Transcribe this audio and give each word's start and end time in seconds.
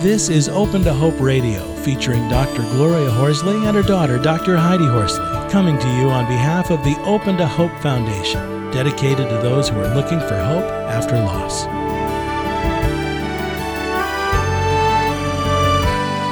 This 0.00 0.28
is 0.28 0.48
Open 0.48 0.84
to 0.84 0.94
Hope 0.94 1.18
Radio, 1.18 1.60
featuring 1.78 2.28
Dr. 2.28 2.62
Gloria 2.70 3.10
Horsley 3.10 3.66
and 3.66 3.76
her 3.76 3.82
daughter, 3.82 4.16
Dr. 4.16 4.56
Heidi 4.56 4.86
Horsley, 4.86 5.26
coming 5.50 5.76
to 5.76 5.88
you 5.96 6.08
on 6.08 6.24
behalf 6.26 6.70
of 6.70 6.84
the 6.84 6.96
Open 7.02 7.36
to 7.36 7.44
Hope 7.44 7.76
Foundation, 7.80 8.70
dedicated 8.70 9.28
to 9.28 9.38
those 9.38 9.68
who 9.68 9.80
are 9.80 9.92
looking 9.96 10.20
for 10.20 10.38
hope 10.38 10.62
after 10.86 11.16
loss. 11.16 11.64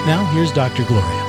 Now, 0.06 0.24
here's 0.32 0.52
Dr. 0.52 0.84
Gloria. 0.84 1.24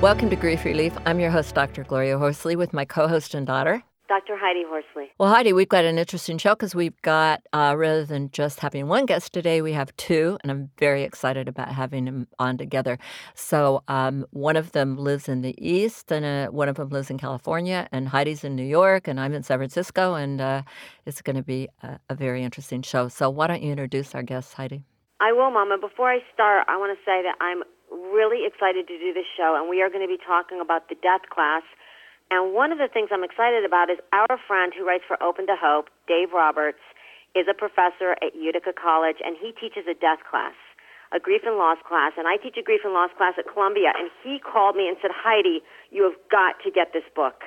Welcome 0.00 0.30
to 0.30 0.36
Grief 0.36 0.64
Relief. 0.64 0.96
I'm 1.04 1.18
your 1.18 1.30
host, 1.30 1.52
Dr. 1.56 1.82
Gloria 1.82 2.16
Horsley, 2.16 2.54
with 2.54 2.72
my 2.72 2.84
co 2.84 3.08
host 3.08 3.34
and 3.34 3.44
daughter, 3.44 3.82
Dr. 4.08 4.36
Heidi 4.36 4.62
Horsley. 4.66 5.10
Well, 5.18 5.28
Heidi, 5.28 5.52
we've 5.52 5.68
got 5.68 5.84
an 5.84 5.98
interesting 5.98 6.38
show 6.38 6.54
because 6.54 6.74
we've 6.74 7.00
got, 7.02 7.42
uh, 7.52 7.74
rather 7.76 8.04
than 8.04 8.30
just 8.30 8.60
having 8.60 8.86
one 8.88 9.06
guest 9.06 9.32
today, 9.32 9.62
we 9.62 9.72
have 9.72 9.94
two, 9.96 10.38
and 10.42 10.50
I'm 10.50 10.70
very 10.78 11.02
excited 11.02 11.48
about 11.48 11.68
having 11.68 12.04
them 12.04 12.28
on 12.38 12.58
together. 12.58 12.98
So, 13.34 13.82
um, 13.88 14.26
one 14.30 14.56
of 14.56 14.72
them 14.72 14.96
lives 14.96 15.28
in 15.28 15.42
the 15.42 15.54
East, 15.58 16.12
and 16.12 16.24
uh, 16.24 16.50
one 16.52 16.68
of 16.68 16.76
them 16.76 16.88
lives 16.90 17.10
in 17.10 17.18
California, 17.18 17.88
and 17.92 18.08
Heidi's 18.08 18.44
in 18.44 18.54
New 18.54 18.64
York, 18.64 19.08
and 19.08 19.18
I'm 19.18 19.34
in 19.34 19.42
San 19.42 19.58
Francisco, 19.58 20.14
and 20.14 20.40
uh, 20.40 20.62
it's 21.04 21.22
going 21.22 21.36
to 21.36 21.42
be 21.42 21.68
a, 21.82 21.98
a 22.08 22.14
very 22.14 22.44
interesting 22.44 22.82
show. 22.82 23.08
So, 23.08 23.30
why 23.30 23.46
don't 23.46 23.62
you 23.62 23.70
introduce 23.70 24.14
our 24.14 24.22
guests, 24.22 24.52
Heidi? 24.52 24.84
I 25.20 25.32
will, 25.32 25.50
Mama. 25.50 25.78
Before 25.80 26.10
I 26.10 26.18
start, 26.32 26.66
I 26.68 26.76
want 26.76 26.96
to 26.96 27.02
say 27.04 27.22
that 27.22 27.36
I'm 27.40 27.62
really 27.90 28.46
excited 28.46 28.86
to 28.88 28.98
do 28.98 29.12
this 29.14 29.24
show, 29.36 29.56
and 29.58 29.68
we 29.68 29.82
are 29.82 29.88
going 29.88 30.02
to 30.06 30.08
be 30.08 30.20
talking 30.24 30.60
about 30.60 30.88
the 30.88 30.94
death 30.96 31.28
class 31.32 31.62
and 32.30 32.54
one 32.54 32.72
of 32.72 32.78
the 32.78 32.88
things 32.90 33.10
I'm 33.12 33.22
excited 33.22 33.64
about 33.64 33.90
is 33.90 33.98
our 34.12 34.34
friend 34.46 34.72
who 34.74 34.86
writes 34.86 35.04
for 35.06 35.20
Open 35.22 35.46
to 35.46 35.54
Hope, 35.54 35.86
Dave 36.08 36.34
Roberts, 36.34 36.82
is 37.38 37.46
a 37.46 37.54
professor 37.54 38.18
at 38.18 38.34
Utica 38.34 38.72
College, 38.72 39.20
and 39.22 39.36
he 39.38 39.52
teaches 39.54 39.86
a 39.86 39.94
death 39.94 40.24
class, 40.24 40.56
a 41.12 41.20
grief 41.20 41.42
and 41.44 41.60
loss 41.60 41.78
class. 41.86 42.16
And 42.16 42.26
I 42.26 42.40
teach 42.40 42.56
a 42.58 42.64
grief 42.64 42.80
and 42.82 42.96
loss 42.96 43.10
class 43.14 43.38
at 43.38 43.46
Columbia. 43.46 43.92
And 43.94 44.10
he 44.24 44.40
called 44.40 44.74
me 44.74 44.88
and 44.88 44.96
said, 44.98 45.12
Heidi, 45.14 45.62
you 45.92 46.02
have 46.02 46.18
got 46.32 46.58
to 46.64 46.70
get 46.72 46.90
this 46.90 47.06
book. 47.14 47.44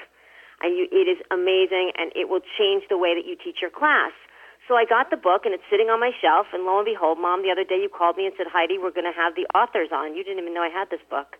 And 0.62 0.78
you, 0.78 0.88
it 0.92 1.10
is 1.12 1.20
amazing, 1.32 1.92
and 1.98 2.14
it 2.16 2.30
will 2.30 2.44
change 2.56 2.88
the 2.88 3.00
way 3.00 3.16
that 3.16 3.26
you 3.26 3.36
teach 3.36 3.60
your 3.60 3.72
class. 3.72 4.14
So 4.68 4.78
I 4.78 4.86
got 4.86 5.10
the 5.10 5.18
book, 5.18 5.44
and 5.44 5.52
it's 5.52 5.66
sitting 5.68 5.90
on 5.90 6.00
my 6.00 6.12
shelf. 6.22 6.54
And 6.54 6.64
lo 6.64 6.78
and 6.78 6.86
behold, 6.86 7.18
Mom, 7.18 7.42
the 7.42 7.50
other 7.52 7.66
day 7.66 7.82
you 7.82 7.90
called 7.90 8.16
me 8.16 8.30
and 8.30 8.36
said, 8.38 8.48
Heidi, 8.48 8.78
we're 8.78 8.94
going 8.94 9.10
to 9.10 9.16
have 9.16 9.34
the 9.34 9.50
authors 9.58 9.90
on. 9.92 10.16
You 10.16 10.24
didn't 10.24 10.40
even 10.40 10.54
know 10.54 10.62
I 10.62 10.70
had 10.70 10.88
this 10.94 11.04
book. 11.10 11.36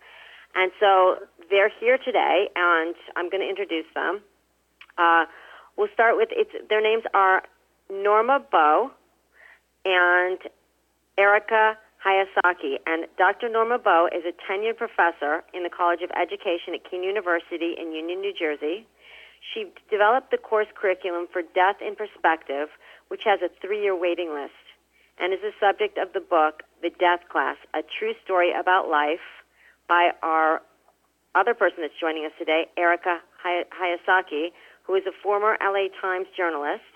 And 0.54 0.72
so 0.80 1.16
they're 1.50 1.70
here 1.80 1.98
today, 1.98 2.48
and 2.56 2.94
I'm 3.16 3.30
going 3.30 3.42
to 3.42 3.48
introduce 3.48 3.86
them. 3.94 4.20
Uh, 4.98 5.24
we'll 5.76 5.92
start 5.94 6.16
with 6.16 6.28
it's, 6.32 6.50
their 6.68 6.82
names 6.82 7.04
are 7.14 7.42
Norma 7.90 8.40
Bowe 8.50 8.90
and 9.84 10.38
Erika 11.18 11.76
Hayasaki. 12.04 12.76
And 12.86 13.06
Dr. 13.18 13.48
Norma 13.48 13.78
Bowe 13.78 14.08
is 14.12 14.24
a 14.24 14.34
tenured 14.50 14.76
professor 14.76 15.44
in 15.54 15.62
the 15.62 15.70
College 15.70 16.02
of 16.02 16.10
Education 16.10 16.74
at 16.74 16.88
Kean 16.88 17.02
University 17.02 17.74
in 17.78 17.92
Union, 17.92 18.20
New 18.20 18.32
Jersey. 18.32 18.86
She 19.54 19.72
developed 19.90 20.30
the 20.30 20.38
course 20.38 20.68
curriculum 20.74 21.26
for 21.32 21.42
Death 21.42 21.76
in 21.80 21.96
Perspective, 21.96 22.68
which 23.08 23.22
has 23.24 23.40
a 23.42 23.48
three 23.60 23.82
year 23.82 23.96
waiting 23.96 24.32
list, 24.32 24.52
and 25.18 25.32
is 25.32 25.40
the 25.40 25.52
subject 25.58 25.98
of 25.98 26.12
the 26.12 26.20
book, 26.20 26.62
The 26.82 26.90
Death 26.90 27.20
Class 27.30 27.56
A 27.74 27.82
True 27.82 28.12
Story 28.24 28.52
About 28.52 28.88
Life 28.88 29.39
by 29.90 30.14
our 30.22 30.62
other 31.34 31.52
person 31.52 31.82
that's 31.82 31.98
joining 32.00 32.24
us 32.24 32.30
today, 32.38 32.70
Erika 32.78 33.18
Hayasaki, 33.42 34.54
who 34.86 34.94
is 34.94 35.02
a 35.06 35.12
former 35.20 35.58
LA 35.60 35.90
Times 36.00 36.26
journalist. 36.36 36.86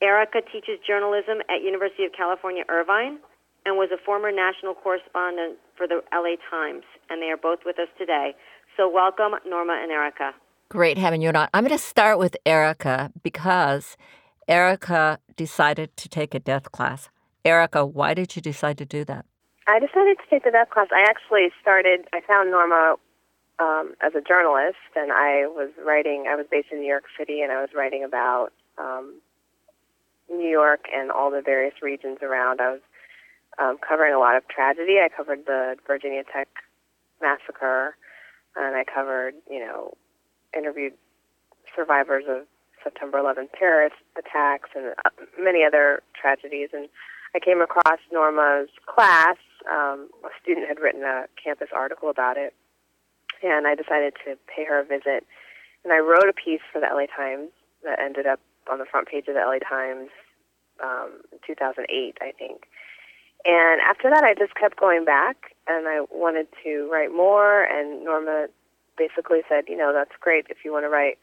Erika 0.00 0.40
teaches 0.40 0.80
journalism 0.86 1.44
at 1.52 1.60
University 1.62 2.04
of 2.04 2.12
California, 2.16 2.64
Irvine, 2.68 3.18
and 3.66 3.76
was 3.76 3.90
a 3.92 4.00
former 4.04 4.32
national 4.32 4.74
correspondent 4.74 5.58
for 5.76 5.86
the 5.86 6.00
LA 6.12 6.36
Times, 6.50 6.84
and 7.10 7.20
they 7.20 7.26
are 7.26 7.36
both 7.36 7.60
with 7.66 7.78
us 7.78 7.88
today. 7.98 8.34
So 8.76 8.88
welcome, 8.88 9.32
Norma 9.46 9.78
and 9.82 9.92
Erika. 9.92 10.32
Great 10.70 10.96
having 10.98 11.20
you 11.20 11.28
on. 11.30 11.48
I'm 11.52 11.64
going 11.64 11.76
to 11.76 11.82
start 11.82 12.18
with 12.18 12.36
Erika 12.44 13.12
because 13.22 13.96
Erika 14.48 15.18
decided 15.36 15.96
to 15.98 16.08
take 16.08 16.34
a 16.34 16.40
death 16.40 16.72
class. 16.72 17.10
Erika, 17.44 17.84
why 17.84 18.14
did 18.14 18.34
you 18.34 18.42
decide 18.42 18.78
to 18.78 18.86
do 18.86 19.04
that? 19.04 19.26
I 19.66 19.80
decided 19.80 20.18
to 20.18 20.24
take 20.30 20.44
the 20.44 20.50
death 20.50 20.70
class. 20.70 20.88
I 20.92 21.02
actually 21.02 21.48
started, 21.60 22.06
I 22.12 22.20
found 22.20 22.50
Norma 22.50 22.96
um, 23.58 23.94
as 24.00 24.14
a 24.14 24.20
journalist, 24.20 24.78
and 24.94 25.10
I 25.10 25.46
was 25.46 25.70
writing, 25.84 26.26
I 26.28 26.36
was 26.36 26.46
based 26.50 26.68
in 26.70 26.78
New 26.78 26.88
York 26.88 27.04
City, 27.18 27.40
and 27.40 27.50
I 27.50 27.60
was 27.60 27.70
writing 27.74 28.04
about 28.04 28.50
um, 28.78 29.20
New 30.30 30.48
York 30.48 30.86
and 30.94 31.10
all 31.10 31.30
the 31.30 31.42
various 31.42 31.74
regions 31.82 32.18
around. 32.22 32.60
I 32.60 32.72
was 32.72 32.80
um, 33.58 33.78
covering 33.86 34.14
a 34.14 34.18
lot 34.18 34.36
of 34.36 34.46
tragedy. 34.48 34.98
I 35.02 35.08
covered 35.08 35.46
the 35.46 35.76
Virginia 35.86 36.22
Tech 36.24 36.48
massacre, 37.20 37.96
and 38.54 38.76
I 38.76 38.84
covered, 38.84 39.34
you 39.50 39.60
know, 39.60 39.94
interviewed 40.56 40.92
survivors 41.74 42.24
of 42.28 42.46
September 42.84 43.18
11th 43.18 43.50
terrorist 43.58 43.96
attacks 44.16 44.70
and 44.76 44.94
uh, 45.04 45.10
many 45.40 45.64
other 45.64 46.02
tragedies. 46.14 46.68
And 46.72 46.88
I 47.34 47.40
came 47.40 47.60
across 47.60 47.98
Norma's 48.12 48.68
class. 48.86 49.36
Um, 49.70 50.08
a 50.24 50.30
student 50.42 50.68
had 50.68 50.78
written 50.78 51.02
a 51.02 51.26
campus 51.42 51.68
article 51.74 52.08
about 52.08 52.36
it, 52.36 52.54
and 53.42 53.66
I 53.66 53.74
decided 53.74 54.14
to 54.24 54.36
pay 54.46 54.64
her 54.64 54.80
a 54.80 54.84
visit. 54.84 55.26
And 55.84 55.92
I 55.92 55.98
wrote 55.98 56.28
a 56.28 56.32
piece 56.32 56.62
for 56.72 56.80
the 56.80 56.86
LA 56.86 57.06
Times 57.06 57.50
that 57.84 57.98
ended 57.98 58.26
up 58.26 58.40
on 58.70 58.78
the 58.78 58.86
front 58.86 59.08
page 59.08 59.28
of 59.28 59.34
the 59.34 59.40
LA 59.40 59.58
Times 59.58 60.10
um, 60.82 61.22
2008, 61.46 62.18
I 62.20 62.32
think. 62.32 62.66
And 63.44 63.80
after 63.80 64.10
that, 64.10 64.24
I 64.24 64.34
just 64.34 64.54
kept 64.54 64.78
going 64.78 65.04
back, 65.04 65.54
and 65.68 65.86
I 65.86 66.02
wanted 66.10 66.48
to 66.64 66.88
write 66.90 67.14
more. 67.14 67.62
And 67.62 68.04
Norma 68.04 68.48
basically 68.98 69.42
said, 69.48 69.64
you 69.68 69.76
know, 69.76 69.92
that's 69.92 70.16
great 70.20 70.46
if 70.48 70.58
you 70.64 70.72
want 70.72 70.84
to 70.84 70.88
write 70.88 71.18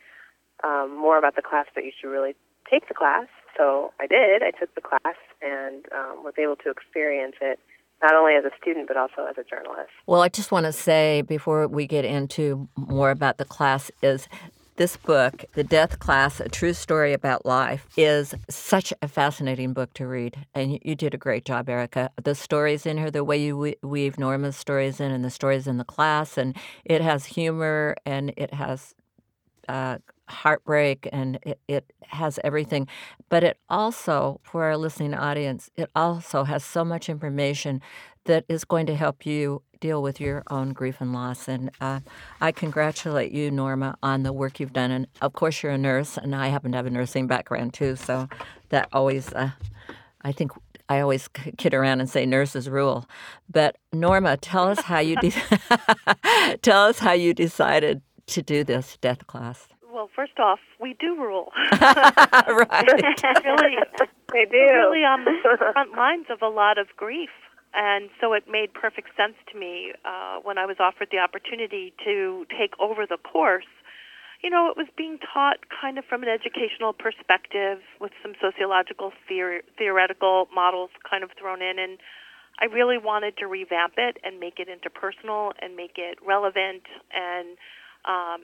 um, 0.64 0.96
more 0.96 1.18
about 1.18 1.36
the 1.36 1.42
class, 1.42 1.66
but 1.76 1.84
you 1.84 1.92
should 1.92 2.08
really 2.08 2.36
take 2.70 2.88
the 2.88 2.94
class. 2.94 3.28
So 3.58 3.92
I 4.00 4.08
did. 4.08 4.42
I 4.42 4.52
took 4.52 4.74
the 4.76 4.82
class 4.82 5.18
and 5.42 5.86
um, 5.92 6.24
was 6.24 6.34
able 6.40 6.56
to 6.58 6.70
experience 6.72 7.36
it 7.42 7.60
not 8.04 8.14
only 8.16 8.34
as 8.36 8.44
a 8.44 8.52
student 8.62 8.88
but 8.88 8.98
also 8.98 9.26
as 9.30 9.38
a 9.38 9.44
journalist. 9.44 9.90
Well, 10.06 10.22
I 10.22 10.30
just 10.30 10.52
want 10.52 10.66
to 10.66 10.74
say 10.74 11.22
before 11.22 11.68
we 11.68 11.88
get 11.88 12.06
into 12.06 12.68
more 12.76 13.10
about 13.10 13.38
the 13.38 13.46
class 13.46 13.90
is 14.02 14.28
this 14.76 14.98
book, 14.98 15.46
The 15.54 15.64
Death 15.64 16.00
Class 16.00 16.40
A 16.40 16.50
True 16.50 16.74
Story 16.74 17.14
About 17.14 17.46
Life, 17.46 17.88
is 17.96 18.34
such 18.50 18.92
a 19.02 19.08
fascinating 19.08 19.74
book 19.74 19.94
to 19.94 20.08
read. 20.08 20.48
And 20.56 20.80
you 20.82 20.96
did 20.96 21.14
a 21.14 21.18
great 21.18 21.46
job, 21.46 21.70
Erika. 21.70 22.10
The 22.22 22.34
stories 22.34 22.86
in 22.86 22.98
here, 22.98 23.12
the 23.12 23.24
way 23.24 23.38
you 23.38 23.76
weave 23.84 24.18
Norma's 24.18 24.58
stories 24.58 25.00
in 25.00 25.12
and 25.12 25.24
the 25.24 25.30
stories 25.30 25.68
in 25.68 25.78
the 25.78 25.84
class, 25.84 26.38
and 26.38 26.56
it 26.86 27.02
has 27.02 27.26
humor 27.26 27.96
and 28.06 28.34
it 28.36 28.54
has 28.54 28.96
uh, 29.70 30.00
heartbreak 30.28 31.08
and 31.12 31.40
it, 31.44 31.60
it, 31.68 31.92
has 32.08 32.40
everything. 32.44 32.88
But 33.30 33.44
it 33.44 33.58
also, 33.70 34.40
for 34.44 34.66
our 34.66 34.78
listening 34.78 35.16
audience, 35.16 35.72
it 35.76 35.90
also 35.96 36.44
has 36.44 36.64
so 36.64 36.86
much 36.86 37.10
information 37.10 37.82
that 38.26 38.46
is 38.48 38.64
going 38.66 38.86
to 38.86 38.96
help 38.96 39.26
you 39.26 39.64
deal 39.80 40.02
with 40.02 40.22
your 40.22 40.44
own 40.50 40.74
grief 40.74 41.02
and 41.02 41.12
loss. 41.12 41.48
And 41.48 41.72
uh, 41.82 42.02
I 42.40 42.52
congratulate 42.52 43.32
you, 43.32 43.50
Norma, 43.52 43.98
on 44.04 44.24
the 44.24 44.32
work 44.32 44.60
you've 44.60 44.74
done. 44.74 44.92
And 44.92 45.08
of 45.22 45.34
course, 45.34 45.64
you're 45.64 45.72
a 45.72 45.78
nurse, 45.78 46.18
and 46.18 46.36
I 46.36 46.50
happen 46.50 46.72
to 46.72 46.78
have 46.78 46.86
a 46.86 46.92
nursing 46.92 47.28
background 47.28 47.74
too. 47.74 47.96
So 47.96 48.30
that 48.70 48.88
always, 48.94 49.34
uh, 49.34 49.52
I 50.22 50.32
think, 50.32 50.52
I 50.88 51.00
always 51.00 51.28
kid 51.28 51.74
around 51.74 52.00
and 52.00 52.10
say 52.10 52.26
nurses 52.26 52.70
rule. 52.70 53.08
But 53.50 53.78
Norma, 53.92 54.38
tell 54.38 54.70
us 54.70 54.82
how 54.82 55.00
you 55.00 55.16
de- 55.16 55.34
tell 56.62 56.86
us 56.86 57.00
how 57.00 57.14
you 57.14 57.34
decided 57.34 58.02
to 58.28 58.42
do 58.42 58.64
this 58.64 58.98
death 59.02 59.26
class. 59.28 59.68
Well, 59.94 60.10
first 60.16 60.40
off, 60.40 60.58
we 60.82 60.96
do 61.00 61.16
rule. 61.16 61.52
right. 61.72 62.90
really, 63.46 63.78
they 64.34 64.46
do. 64.50 64.58
Really 64.58 65.06
on 65.06 65.24
the 65.24 65.38
front 65.72 65.92
lines 65.92 66.26
of 66.32 66.42
a 66.42 66.48
lot 66.48 66.80
of 66.80 66.88
grief. 66.98 67.30
And 67.76 68.10
so 68.20 68.34
it 68.34 68.46
made 68.50 68.74
perfect 68.74 69.10
sense 69.16 69.36
to 69.52 69.58
me 69.58 69.94
uh, 70.04 70.38
when 70.42 70.58
I 70.58 70.66
was 70.66 70.78
offered 70.80 71.10
the 71.12 71.20
opportunity 71.20 71.94
to 72.06 72.46
take 72.50 72.74
over 72.80 73.06
the 73.06 73.18
course. 73.18 73.70
You 74.44 74.50
know, 74.50 74.68
it 74.68 74.76
was 74.76 74.88
being 74.98 75.20
taught 75.20 75.58
kind 75.70 76.00
of 76.00 76.06
from 76.06 76.24
an 76.24 76.30
educational 76.30 76.94
perspective 76.94 77.80
with 78.02 78.12
some 78.22 78.34
sociological 78.42 79.14
theory, 79.28 79.62
theoretical 79.78 80.48
models 80.54 80.90
kind 81.08 81.24
of 81.24 81.30
thrown 81.40 81.62
in. 81.62 81.78
And 81.78 82.00
I 82.60 82.66
really 82.66 82.98
wanted 82.98 83.38
to 83.38 83.48
revamp 83.48 83.94
it 83.98 84.18
and 84.24 84.40
make 84.40 84.58
it 84.58 84.68
interpersonal 84.68 85.54
and 85.62 85.76
make 85.76 85.98
it 85.98 86.18
relevant 86.26 86.84
and 87.14 87.58
um, 88.06 88.42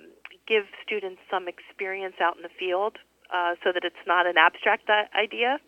give 0.47 0.63
students 0.85 1.21
some 1.29 1.47
experience 1.47 2.15
out 2.21 2.38
in 2.38 2.44
the 2.44 2.53
field 2.57 2.97
uh, 3.33 3.56
so 3.63 3.71
that 3.73 3.83
it's 3.83 4.03
not 4.07 4.25
an 4.25 4.38
abstract 4.38 4.89
idea. 5.17 5.59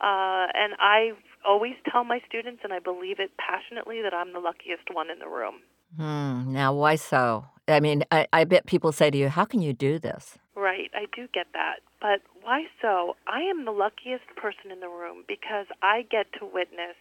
Uh, 0.00 0.46
and 0.54 0.74
I 0.78 1.10
always 1.46 1.74
tell 1.90 2.04
my 2.04 2.20
students, 2.26 2.60
and 2.64 2.72
I 2.72 2.78
believe 2.78 3.18
it 3.18 3.30
passionately, 3.38 4.02
that 4.02 4.14
I'm 4.14 4.32
the 4.32 4.38
luckiest 4.38 4.90
one 4.92 5.10
in 5.10 5.18
the 5.18 5.28
room. 5.28 5.56
Hmm. 5.96 6.52
Now, 6.52 6.72
why 6.74 6.96
so? 6.96 7.46
I 7.66 7.80
mean, 7.80 8.04
I, 8.10 8.26
I 8.32 8.44
bet 8.44 8.66
people 8.66 8.92
say 8.92 9.10
to 9.10 9.18
you, 9.18 9.28
How 9.28 9.44
can 9.44 9.60
you 9.60 9.72
do 9.72 9.98
this? 9.98 10.38
Right. 10.54 10.90
I 10.94 11.06
do 11.14 11.28
get 11.32 11.46
that. 11.52 11.76
but 12.00 12.20
why 12.42 12.64
so? 12.80 13.16
I 13.26 13.40
am 13.42 13.64
the 13.64 13.70
luckiest 13.72 14.24
person 14.36 14.70
in 14.72 14.80
the 14.80 14.88
room 14.88 15.24
because 15.28 15.66
I 15.82 16.02
get 16.10 16.26
to 16.38 16.46
witness 16.46 16.96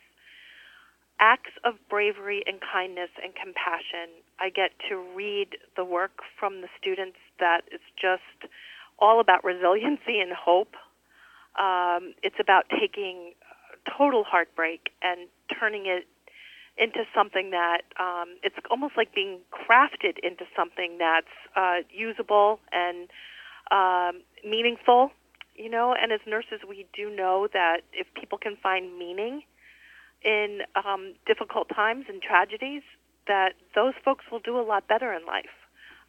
acts 1.20 1.52
of 1.64 1.76
bravery 1.90 2.44
and 2.46 2.60
kindness 2.62 3.10
and 3.24 3.34
compassion. 3.34 4.22
I 4.40 4.50
get 4.50 4.72
to 4.90 5.04
read 5.16 5.58
the 5.76 5.84
work 5.84 6.20
from 6.40 6.62
the 6.62 6.68
students 6.80 7.18
that 7.40 7.62
is 7.72 7.82
just 8.00 8.52
all 9.00 9.20
about 9.20 9.44
resiliency 9.44 10.20
and 10.20 10.32
hope. 10.34 10.76
Um, 11.60 12.14
it's 12.24 12.36
about 12.40 12.66
taking 12.70 13.34
total 13.98 14.24
heartbreak 14.24 14.90
and 15.02 15.28
turning 15.60 15.86
it 15.86 16.08
into 16.78 17.04
something 17.16 17.50
that 17.52 17.82
um, 18.00 18.38
it's 18.44 18.56
almost 18.70 18.94
like 18.96 19.14
being 19.14 19.40
crafted 19.52 20.20
into 20.22 20.46
something 20.56 20.98
that's 21.00 21.28
uh, 21.56 21.78
usable 21.90 22.60
and 22.72 23.10
um, 23.72 24.22
meaningful. 24.48 25.12
You 25.56 25.72
know, 25.72 25.96
and 26.00 26.12
as 26.12 26.20
nurses, 26.28 26.62
we 26.68 26.86
do 26.94 27.10
know 27.10 27.48
that 27.52 27.82
if 27.92 28.06
people 28.14 28.38
can 28.38 28.58
find 28.62 28.96
meaning 29.00 29.42
in 30.24 30.60
um, 30.76 31.14
difficult 31.26 31.70
times 31.74 32.06
and 32.08 32.22
tragedies, 32.22 32.84
that 33.28 33.54
those 33.76 33.94
folks 34.04 34.26
will 34.32 34.40
do 34.40 34.60
a 34.60 34.64
lot 34.64 34.88
better 34.88 35.14
in 35.14 35.26
life. 35.26 35.46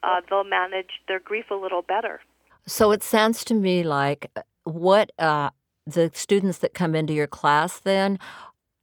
Uh, 0.03 0.21
they'll 0.29 0.45
manage 0.45 0.91
their 1.09 1.21
grief 1.21 1.47
a 1.51 1.55
little 1.55 1.83
better. 1.83 2.21
So 2.67 2.93
it 2.93 3.03
sounds 3.03 3.45
to 3.47 3.55
me 3.55 3.83
like 3.83 4.31
uh, 4.37 4.43
what 4.65 5.11
uh, 5.19 5.51
the 5.87 6.11
students 6.15 6.59
that 6.59 6.75
come 6.75 6.95
into 6.95 7.13
your 7.13 7.27
class 7.27 7.81
then 7.81 8.19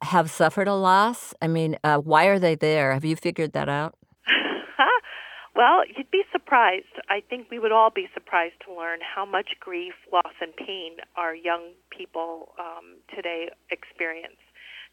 have 0.01 0.29
suffered 0.29 0.67
a 0.67 0.75
loss. 0.75 1.33
I 1.41 1.47
mean, 1.47 1.77
uh, 1.83 1.99
why 1.99 2.25
are 2.25 2.39
they 2.39 2.55
there? 2.55 2.93
Have 2.93 3.05
you 3.05 3.15
figured 3.15 3.53
that 3.53 3.69
out? 3.69 3.95
well, 5.55 5.83
you'd 5.95 6.11
be 6.11 6.23
surprised. 6.31 6.85
I 7.09 7.21
think 7.29 7.47
we 7.49 7.59
would 7.59 7.71
all 7.71 7.91
be 7.93 8.07
surprised 8.13 8.55
to 8.65 8.73
learn 8.73 8.99
how 9.01 9.25
much 9.25 9.49
grief, 9.59 9.93
loss, 10.11 10.33
and 10.41 10.55
pain 10.55 10.97
our 11.15 11.35
young 11.35 11.71
people 11.95 12.53
um, 12.59 12.97
today 13.15 13.49
experience. 13.71 14.37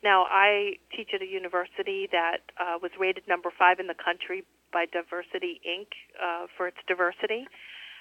Now, 0.03 0.27
I 0.29 0.79
teach 0.95 1.11
at 1.15 1.23
a 1.23 1.27
university 1.27 2.09
that 2.11 2.43
uh, 2.59 2.79
was 2.83 2.91
rated 2.99 3.29
number 3.29 3.51
five 3.57 3.79
in 3.79 3.87
the 3.87 3.95
country 3.95 4.45
by 4.73 4.87
Diversity 4.91 5.61
Inc. 5.63 5.87
Uh, 6.19 6.47
for 6.57 6.67
its 6.67 6.79
diversity. 6.89 7.47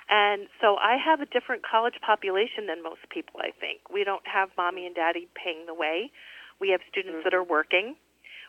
And 0.10 0.48
so 0.60 0.76
I 0.76 0.98
have 0.98 1.22
a 1.22 1.26
different 1.26 1.62
college 1.64 1.96
population 2.06 2.66
than 2.68 2.82
most 2.82 3.02
people, 3.10 3.40
I 3.40 3.52
think. 3.52 3.88
We 3.94 4.04
don't 4.04 4.26
have 4.26 4.50
mommy 4.58 4.86
and 4.86 4.96
daddy 4.96 5.30
paying 5.36 5.68
the 5.68 5.74
way. 5.74 6.12
We 6.60 6.70
have 6.70 6.82
students 6.90 7.22
mm-hmm. 7.22 7.30
that 7.30 7.34
are 7.34 7.44
working. 7.44 7.96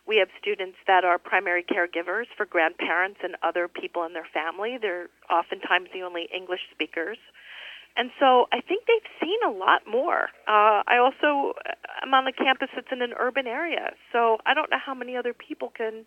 We 0.07 0.17
have 0.17 0.29
students 0.41 0.79
that 0.89 1.05
are 1.05 1.19
primary 1.19 1.63
caregivers 1.63 2.27
for 2.37 2.47
grandparents 2.47 3.21
and 3.23 3.37
other 3.43 3.69
people 3.69 4.03
in 4.05 4.13
their 4.13 4.27
family. 4.35 4.79
They're 4.81 5.09
oftentimes 5.31 5.89
the 5.95 6.03
only 6.03 6.29
English 6.35 6.63
speakers. 6.73 7.19
And 7.97 8.11
so 8.19 8.47
I 8.53 8.61
think 8.61 8.85
they've 8.87 9.11
seen 9.21 9.39
a 9.47 9.53
lot 9.53 9.83
more. 9.87 10.33
Uh, 10.49 10.81
I 10.89 10.97
also 10.97 11.53
am 12.03 12.15
on 12.15 12.25
the 12.25 12.33
campus 12.33 12.69
that's 12.75 12.89
in 12.91 13.03
an 13.03 13.13
urban 13.19 13.47
area, 13.47 13.93
so 14.13 14.39
I 14.47 14.55
don't 14.55 14.71
know 14.71 14.81
how 14.85 14.95
many 14.95 15.17
other 15.17 15.35
people 15.35 15.73
can 15.77 16.07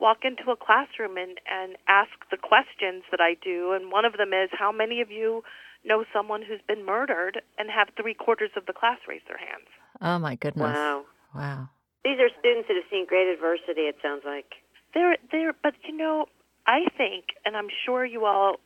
walk 0.00 0.18
into 0.24 0.50
a 0.50 0.56
classroom 0.56 1.16
and, 1.16 1.38
and 1.50 1.76
ask 1.88 2.12
the 2.30 2.36
questions 2.36 3.04
that 3.10 3.20
I 3.20 3.36
do. 3.42 3.72
And 3.72 3.90
one 3.90 4.04
of 4.04 4.14
them 4.14 4.32
is, 4.32 4.50
how 4.52 4.72
many 4.72 5.00
of 5.00 5.10
you 5.10 5.42
know 5.84 6.04
someone 6.12 6.42
who's 6.42 6.60
been 6.66 6.84
murdered 6.84 7.40
and 7.58 7.70
have 7.70 7.88
three 7.96 8.14
quarters 8.14 8.50
of 8.56 8.66
the 8.66 8.72
class 8.72 8.98
raise 9.08 9.22
their 9.28 9.38
hands? 9.38 9.68
Oh, 10.00 10.18
my 10.18 10.34
goodness. 10.34 10.74
Wow. 10.74 11.04
Wow. 11.34 11.68
These 12.04 12.18
are 12.20 12.28
students 12.38 12.68
that 12.68 12.74
have 12.74 12.90
seen 12.90 13.06
great 13.06 13.32
adversity, 13.32 13.88
it 13.88 13.96
sounds 14.02 14.22
like. 14.26 14.60
They're, 14.92 15.16
they're, 15.32 15.54
but 15.62 15.74
you 15.88 15.96
know, 15.96 16.26
I 16.66 16.86
think, 16.96 17.32
and 17.44 17.56
I'm 17.56 17.68
sure 17.86 18.04
you 18.04 18.24
all 18.26 18.56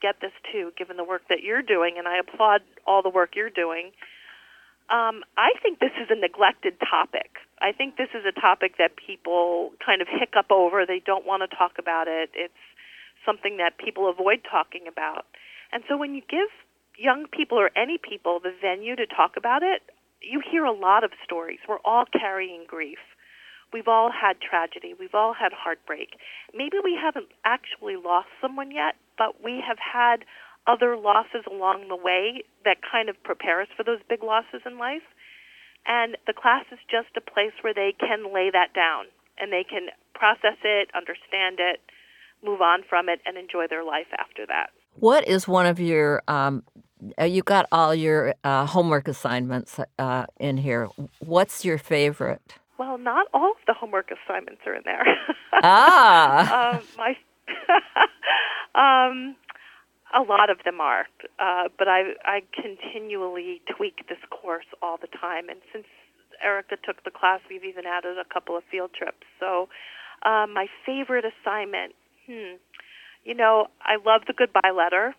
get 0.00 0.20
this 0.20 0.32
too, 0.52 0.72
given 0.76 0.96
the 0.96 1.04
work 1.04 1.22
that 1.28 1.42
you're 1.42 1.62
doing, 1.62 1.96
and 1.98 2.08
I 2.08 2.18
applaud 2.18 2.62
all 2.86 3.02
the 3.02 3.10
work 3.10 3.36
you're 3.36 3.50
doing. 3.50 3.92
Um, 4.90 5.22
I 5.36 5.52
think 5.62 5.80
this 5.80 5.92
is 6.00 6.08
a 6.10 6.16
neglected 6.16 6.74
topic. 6.80 7.36
I 7.60 7.72
think 7.72 7.96
this 7.96 8.08
is 8.14 8.24
a 8.24 8.32
topic 8.32 8.78
that 8.78 8.96
people 8.96 9.72
kind 9.84 10.00
of 10.00 10.08
hiccup 10.08 10.50
over. 10.50 10.86
They 10.86 11.02
don't 11.04 11.26
want 11.26 11.42
to 11.48 11.56
talk 11.56 11.72
about 11.78 12.08
it. 12.08 12.30
It's 12.34 12.54
something 13.26 13.58
that 13.58 13.76
people 13.76 14.08
avoid 14.08 14.40
talking 14.50 14.86
about. 14.88 15.26
And 15.72 15.82
so 15.88 15.96
when 15.96 16.14
you 16.14 16.22
give 16.22 16.48
young 16.96 17.26
people 17.30 17.58
or 17.58 17.70
any 17.76 17.98
people 17.98 18.40
the 18.40 18.52
venue 18.60 18.96
to 18.96 19.06
talk 19.06 19.36
about 19.36 19.62
it, 19.62 19.82
you 20.22 20.40
hear 20.40 20.64
a 20.64 20.72
lot 20.72 21.04
of 21.04 21.10
stories. 21.22 21.58
We're 21.68 21.84
all 21.84 22.04
carrying 22.10 22.64
grief. 22.66 22.98
We've 23.72 23.88
all 23.88 24.10
had 24.10 24.40
tragedy. 24.40 24.94
We've 24.98 25.14
all 25.14 25.34
had 25.34 25.52
heartbreak. 25.52 26.16
Maybe 26.54 26.78
we 26.82 26.98
haven't 27.00 27.28
actually 27.44 27.96
lost 27.96 28.28
someone 28.40 28.70
yet, 28.70 28.96
but 29.18 29.42
we 29.42 29.62
have 29.66 29.78
had 29.78 30.24
other 30.66 30.96
losses 30.96 31.44
along 31.50 31.88
the 31.88 31.96
way 31.96 32.44
that 32.64 32.78
kind 32.80 33.08
of 33.08 33.16
prepare 33.24 33.60
us 33.60 33.68
for 33.76 33.82
those 33.82 34.00
big 34.08 34.22
losses 34.22 34.62
in 34.64 34.78
life. 34.78 35.04
And 35.86 36.16
the 36.26 36.34
class 36.34 36.64
is 36.70 36.78
just 36.90 37.16
a 37.16 37.20
place 37.20 37.56
where 37.62 37.74
they 37.74 37.94
can 37.98 38.32
lay 38.32 38.50
that 38.52 38.74
down 38.74 39.06
and 39.38 39.52
they 39.52 39.64
can 39.64 39.88
process 40.14 40.58
it, 40.62 40.90
understand 40.94 41.56
it, 41.58 41.80
move 42.44 42.60
on 42.60 42.82
from 42.88 43.08
it, 43.08 43.20
and 43.24 43.38
enjoy 43.38 43.66
their 43.68 43.84
life 43.84 44.08
after 44.18 44.44
that. 44.46 44.70
What 44.94 45.26
is 45.26 45.48
one 45.48 45.64
of 45.64 45.80
your 45.80 46.22
um, 46.28 46.64
uh, 47.20 47.24
you 47.24 47.42
got 47.42 47.66
all 47.70 47.94
your 47.94 48.34
uh, 48.44 48.66
homework 48.66 49.08
assignments 49.08 49.78
uh, 49.98 50.26
in 50.38 50.56
here. 50.56 50.88
What's 51.20 51.64
your 51.64 51.78
favorite? 51.78 52.54
Well, 52.78 52.98
not 52.98 53.26
all 53.32 53.52
of 53.52 53.56
the 53.66 53.74
homework 53.74 54.10
assignments 54.10 54.62
are 54.66 54.74
in 54.74 54.82
there. 54.84 55.04
ah, 55.62 56.74
um, 56.76 56.82
my 56.96 57.16
um, 58.74 59.36
a 60.14 60.22
lot 60.22 60.50
of 60.50 60.58
them 60.64 60.80
are, 60.80 61.06
uh, 61.38 61.68
but 61.78 61.88
I 61.88 62.14
I 62.24 62.42
continually 62.54 63.60
tweak 63.76 64.08
this 64.08 64.18
course 64.30 64.66
all 64.82 64.96
the 64.96 65.08
time, 65.20 65.48
and 65.48 65.60
since 65.72 65.86
Erika 66.42 66.76
took 66.84 67.04
the 67.04 67.10
class, 67.10 67.40
we've 67.50 67.64
even 67.64 67.84
added 67.86 68.16
a 68.18 68.24
couple 68.32 68.56
of 68.56 68.62
field 68.70 68.90
trips. 68.96 69.26
So, 69.40 69.68
uh, 70.22 70.46
my 70.46 70.66
favorite 70.86 71.24
assignment, 71.24 71.94
hmm, 72.26 72.56
you 73.24 73.34
know, 73.34 73.68
I 73.82 73.96
love 73.96 74.22
the 74.26 74.32
goodbye 74.32 74.72
letter. 74.74 75.14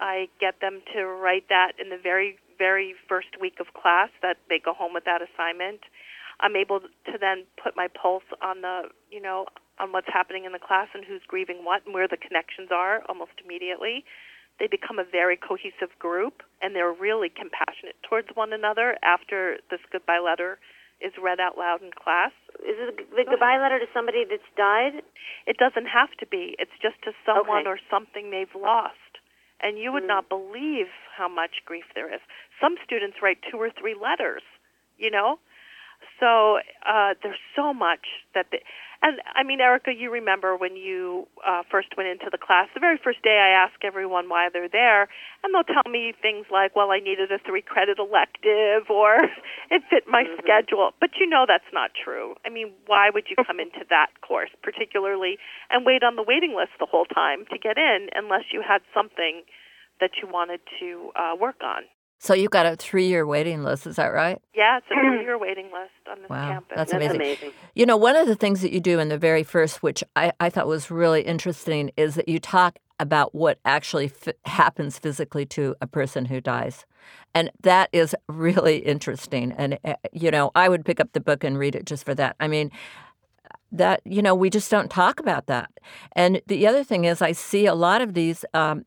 I 0.00 0.28
get 0.40 0.60
them 0.60 0.82
to 0.94 1.04
write 1.04 1.48
that 1.48 1.72
in 1.80 1.88
the 1.88 1.98
very, 2.00 2.38
very 2.56 2.94
first 3.08 3.28
week 3.40 3.58
of 3.60 3.66
class 3.74 4.10
that 4.22 4.36
they 4.48 4.60
go 4.64 4.72
home 4.72 4.94
with 4.94 5.04
that 5.04 5.20
assignment. 5.22 5.80
I'm 6.40 6.54
able 6.54 6.80
to 6.80 7.18
then 7.20 7.44
put 7.62 7.76
my 7.76 7.88
pulse 7.88 8.22
on 8.40 8.60
the, 8.60 8.82
you 9.10 9.20
know, 9.20 9.46
on 9.80 9.92
what's 9.92 10.10
happening 10.12 10.44
in 10.44 10.52
the 10.52 10.62
class 10.62 10.88
and 10.94 11.04
who's 11.04 11.22
grieving 11.26 11.64
what 11.64 11.84
and 11.86 11.94
where 11.94 12.08
the 12.08 12.16
connections 12.16 12.68
are 12.70 13.02
almost 13.08 13.32
immediately. 13.42 14.04
They 14.58 14.66
become 14.66 14.98
a 14.98 15.06
very 15.06 15.36
cohesive 15.36 15.94
group 15.98 16.42
and 16.62 16.74
they're 16.74 16.92
really 16.92 17.30
compassionate 17.30 17.96
towards 18.02 18.28
one 18.34 18.52
another 18.52 18.98
after 19.02 19.58
this 19.70 19.80
goodbye 19.92 20.18
letter 20.18 20.58
is 21.00 21.14
read 21.14 21.38
out 21.38 21.56
loud 21.56 21.78
in 21.80 21.94
class. 21.94 22.34
Is 22.58 22.74
it 22.74 23.06
the 23.14 23.22
goodbye 23.22 23.62
letter 23.62 23.78
to 23.78 23.86
somebody 23.94 24.26
that's 24.26 24.50
died? 24.58 24.98
It 25.46 25.56
doesn't 25.56 25.86
have 25.86 26.10
to 26.18 26.26
be. 26.26 26.58
It's 26.58 26.74
just 26.82 26.98
to 27.06 27.14
someone 27.24 27.70
okay. 27.70 27.70
or 27.70 27.78
something 27.88 28.34
they've 28.34 28.50
lost 28.58 28.98
and 29.60 29.78
you 29.78 29.92
would 29.92 30.04
mm. 30.04 30.08
not 30.08 30.28
believe 30.28 30.86
how 31.16 31.28
much 31.28 31.62
grief 31.64 31.84
there 31.94 32.12
is. 32.12 32.20
Some 32.60 32.76
students 32.84 33.18
write 33.22 33.38
two 33.50 33.58
or 33.58 33.70
three 33.70 33.94
letters, 33.94 34.42
you 34.96 35.10
know. 35.10 35.38
So 36.20 36.58
uh, 36.86 37.14
there's 37.22 37.42
so 37.56 37.74
much 37.74 38.06
that, 38.34 38.46
they, 38.52 38.62
and 39.00 39.20
I 39.34 39.44
mean, 39.44 39.60
Erika, 39.60 39.92
you 39.94 40.10
remember 40.10 40.56
when 40.56 40.74
you 40.74 41.28
uh, 41.46 41.62
first 41.70 41.88
went 41.96 42.08
into 42.08 42.26
the 42.30 42.38
class. 42.38 42.66
The 42.74 42.80
very 42.80 42.98
first 42.98 43.22
day, 43.22 43.38
I 43.38 43.54
ask 43.54 43.78
everyone 43.84 44.28
why 44.28 44.48
they're 44.52 44.68
there, 44.68 45.06
and 45.42 45.54
they'll 45.54 45.62
tell 45.62 45.86
me 45.90 46.12
things 46.20 46.46
like, 46.50 46.74
"Well, 46.74 46.90
I 46.90 46.98
needed 46.98 47.30
a 47.30 47.38
three-credit 47.38 47.98
elective," 47.98 48.90
or 48.90 49.22
"It 49.70 49.82
fit 49.88 50.08
my 50.08 50.24
mm-hmm. 50.24 50.42
schedule." 50.42 50.90
But 50.98 51.10
you 51.20 51.26
know 51.26 51.44
that's 51.46 51.70
not 51.72 51.92
true. 51.94 52.34
I 52.44 52.50
mean, 52.50 52.72
why 52.86 53.10
would 53.10 53.30
you 53.30 53.36
come 53.46 53.60
into 53.60 53.86
that 53.88 54.08
course, 54.20 54.50
particularly, 54.62 55.38
and 55.70 55.86
wait 55.86 56.02
on 56.02 56.16
the 56.16 56.24
waiting 56.26 56.56
list 56.56 56.74
the 56.80 56.90
whole 56.90 57.06
time 57.06 57.46
to 57.52 57.58
get 57.58 57.78
in, 57.78 58.08
unless 58.14 58.50
you 58.52 58.62
had 58.66 58.82
something 58.92 59.42
that 60.00 60.10
you 60.20 60.28
wanted 60.28 60.60
to 60.80 61.12
uh, 61.14 61.36
work 61.38 61.62
on? 61.62 61.84
So 62.18 62.34
you've 62.34 62.50
got 62.50 62.66
a 62.66 62.76
three-year 62.76 63.26
waiting 63.26 63.62
list, 63.62 63.86
is 63.86 63.96
that 63.96 64.08
right? 64.08 64.40
Yeah, 64.54 64.78
it's 64.78 64.86
a 64.90 64.94
three-year 65.00 65.38
waiting 65.38 65.66
list 65.66 65.92
on 66.10 66.20
this 66.20 66.28
wow, 66.28 66.50
campus. 66.50 66.76
That's, 66.76 66.90
That's 66.90 67.04
amazing. 67.04 67.16
amazing. 67.16 67.52
You 67.74 67.86
know, 67.86 67.96
one 67.96 68.16
of 68.16 68.26
the 68.26 68.34
things 68.34 68.60
that 68.62 68.72
you 68.72 68.80
do 68.80 68.98
in 68.98 69.08
the 69.08 69.18
very 69.18 69.44
first, 69.44 69.82
which 69.82 70.02
I, 70.16 70.32
I 70.40 70.50
thought 70.50 70.66
was 70.66 70.90
really 70.90 71.22
interesting, 71.22 71.92
is 71.96 72.16
that 72.16 72.28
you 72.28 72.40
talk 72.40 72.78
about 72.98 73.34
what 73.34 73.60
actually 73.64 74.06
f- 74.06 74.34
happens 74.44 74.98
physically 74.98 75.46
to 75.46 75.76
a 75.80 75.86
person 75.86 76.24
who 76.24 76.40
dies. 76.40 76.84
And 77.34 77.50
that 77.62 77.88
is 77.92 78.16
really 78.26 78.78
interesting. 78.78 79.52
And, 79.52 79.78
uh, 79.84 79.94
you 80.12 80.32
know, 80.32 80.50
I 80.56 80.68
would 80.68 80.84
pick 80.84 80.98
up 80.98 81.12
the 81.12 81.20
book 81.20 81.44
and 81.44 81.56
read 81.56 81.76
it 81.76 81.86
just 81.86 82.04
for 82.04 82.14
that. 82.16 82.34
I 82.40 82.48
mean, 82.48 82.72
that, 83.70 84.00
you 84.04 84.22
know, 84.22 84.34
we 84.34 84.50
just 84.50 84.70
don't 84.70 84.90
talk 84.90 85.20
about 85.20 85.46
that. 85.46 85.70
And 86.12 86.40
the 86.46 86.66
other 86.66 86.82
thing 86.82 87.04
is, 87.04 87.20
I 87.22 87.32
see 87.32 87.66
a 87.66 87.74
lot 87.74 88.00
of 88.00 88.14
these 88.14 88.44
um, 88.54 88.84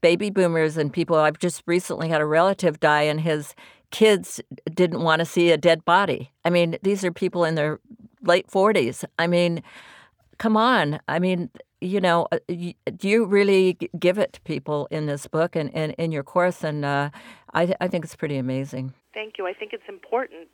baby 0.00 0.30
boomers 0.30 0.76
and 0.76 0.92
people. 0.92 1.16
I've 1.16 1.38
just 1.38 1.62
recently 1.66 2.08
had 2.08 2.20
a 2.20 2.26
relative 2.26 2.80
die, 2.80 3.02
and 3.02 3.20
his 3.20 3.54
kids 3.90 4.40
didn't 4.74 5.02
want 5.02 5.20
to 5.20 5.24
see 5.24 5.50
a 5.50 5.56
dead 5.56 5.84
body. 5.84 6.32
I 6.44 6.50
mean, 6.50 6.76
these 6.82 7.04
are 7.04 7.12
people 7.12 7.44
in 7.44 7.54
their 7.54 7.80
late 8.22 8.48
40s. 8.48 9.04
I 9.18 9.26
mean, 9.26 9.62
come 10.38 10.56
on. 10.56 11.00
I 11.08 11.18
mean, 11.18 11.50
you 11.80 12.00
know, 12.00 12.26
uh, 12.32 12.38
do 12.48 13.08
you 13.08 13.24
really 13.24 13.74
give 13.98 14.18
it 14.18 14.32
to 14.34 14.40
people 14.42 14.88
in 14.90 15.06
this 15.06 15.26
book 15.26 15.56
and, 15.56 15.70
in 15.70 16.12
your 16.12 16.22
course? 16.22 16.64
And 16.64 16.84
uh, 16.84 17.10
I, 17.52 17.74
I 17.80 17.88
think 17.88 18.04
it's 18.04 18.16
pretty 18.16 18.38
amazing. 18.38 18.94
Thank 19.12 19.34
you. 19.38 19.46
I 19.46 19.52
think 19.52 19.72
it's 19.72 19.88
important. 19.88 20.48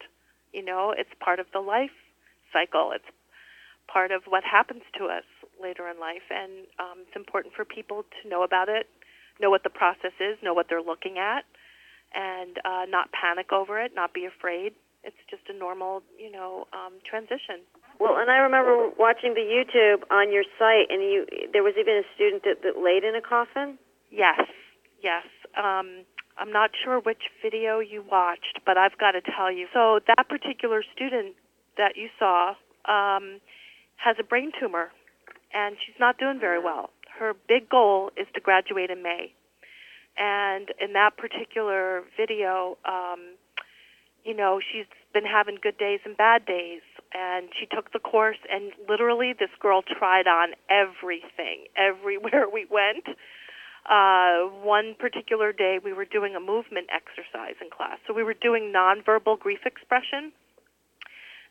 You 0.52 0.64
know, 0.64 0.94
it's 0.96 1.10
part 1.20 1.38
of 1.38 1.46
the 1.52 1.60
life 1.60 1.90
cycle. 2.52 2.92
It's 2.94 3.04
part 3.92 4.10
of 4.10 4.22
what 4.26 4.42
happens 4.44 4.82
to 4.98 5.04
us 5.04 5.24
later 5.60 5.88
in 5.88 5.98
life, 5.98 6.26
and 6.30 6.66
um, 6.78 7.04
it's 7.06 7.16
important 7.16 7.54
for 7.54 7.64
people 7.64 8.04
to 8.22 8.28
know 8.28 8.42
about 8.42 8.68
it, 8.68 8.86
know 9.40 9.50
what 9.50 9.62
the 9.62 9.70
process 9.70 10.12
is, 10.20 10.38
know 10.42 10.54
what 10.54 10.66
they're 10.68 10.82
looking 10.82 11.18
at, 11.18 11.44
and 12.14 12.58
uh, 12.64 12.84
not 12.88 13.10
panic 13.12 13.52
over 13.52 13.80
it, 13.80 13.92
not 13.94 14.14
be 14.14 14.24
afraid. 14.24 14.72
It's 15.04 15.16
just 15.30 15.42
a 15.48 15.56
normal, 15.56 16.02
you 16.18 16.30
know, 16.30 16.66
um, 16.72 16.94
transition. 17.08 17.62
Well, 18.00 18.16
and 18.18 18.30
I 18.30 18.38
remember 18.38 18.90
watching 18.98 19.34
the 19.34 19.46
YouTube 19.46 20.02
on 20.10 20.32
your 20.32 20.44
site, 20.58 20.90
and 20.90 21.02
you 21.02 21.26
there 21.52 21.62
was 21.62 21.74
even 21.78 21.94
a 21.96 22.06
student 22.14 22.42
that, 22.44 22.62
that 22.62 22.82
laid 22.82 23.04
in 23.04 23.14
a 23.14 23.22
coffin. 23.22 23.78
Yes, 24.10 24.40
yes. 25.02 25.24
Um, 25.56 26.04
I'm 26.38 26.52
not 26.52 26.70
sure 26.84 27.00
which 27.00 27.22
video 27.42 27.80
you 27.80 28.04
watched, 28.08 28.60
but 28.64 28.78
I've 28.78 28.96
got 28.98 29.12
to 29.12 29.20
tell 29.20 29.50
you. 29.50 29.66
So 29.74 30.00
that 30.06 30.28
particular 30.28 30.82
student 30.94 31.34
that 31.76 31.96
you 31.96 32.08
saw 32.18 32.54
um, 32.86 33.40
has 33.96 34.16
a 34.20 34.24
brain 34.24 34.52
tumor, 34.60 34.90
and 35.52 35.76
she's 35.84 35.98
not 35.98 36.18
doing 36.18 36.38
very 36.38 36.62
well. 36.62 36.90
Her 37.18 37.34
big 37.48 37.68
goal 37.68 38.10
is 38.16 38.26
to 38.34 38.40
graduate 38.40 38.90
in 38.90 39.02
May, 39.02 39.32
and 40.16 40.68
in 40.80 40.92
that 40.92 41.16
particular 41.16 42.02
video, 42.16 42.78
um, 42.84 43.34
you 44.24 44.34
know, 44.34 44.60
she's 44.60 44.86
been 45.12 45.24
having 45.24 45.58
good 45.60 45.78
days 45.78 46.00
and 46.04 46.16
bad 46.16 46.44
days, 46.46 46.82
and 47.12 47.48
she 47.58 47.66
took 47.66 47.92
the 47.92 47.98
course, 47.98 48.38
and 48.52 48.72
literally, 48.88 49.32
this 49.32 49.50
girl 49.60 49.82
tried 49.82 50.26
on 50.26 50.52
everything 50.70 51.66
everywhere 51.76 52.46
we 52.52 52.66
went. 52.70 53.16
Uh, 53.88 54.50
one 54.62 54.94
particular 54.98 55.52
day 55.52 55.78
we 55.82 55.94
were 55.94 56.04
doing 56.04 56.36
a 56.36 56.40
movement 56.40 56.88
exercise 56.92 57.54
in 57.62 57.70
class. 57.70 57.98
So 58.06 58.12
we 58.12 58.22
were 58.22 58.34
doing 58.34 58.70
nonverbal 58.74 59.38
grief 59.38 59.60
expression, 59.64 60.30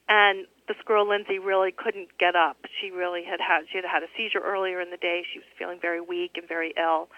and 0.08 0.46
this 0.68 0.78
girl 0.86 1.08
Lindsay 1.08 1.40
really 1.40 1.72
couldn't 1.72 2.18
get 2.20 2.36
up. 2.36 2.58
She 2.80 2.92
really 2.92 3.24
had 3.24 3.40
had 3.40 3.66
she 3.72 3.78
had 3.78 3.86
had 3.86 4.04
a 4.04 4.12
seizure 4.16 4.44
earlier 4.44 4.82
in 4.82 4.92
the 4.92 4.98
day. 4.98 5.24
She 5.32 5.40
was 5.40 5.48
feeling 5.58 5.80
very 5.82 6.02
weak 6.02 6.36
and 6.36 6.48
very 6.48 6.74
ill, 6.78 7.10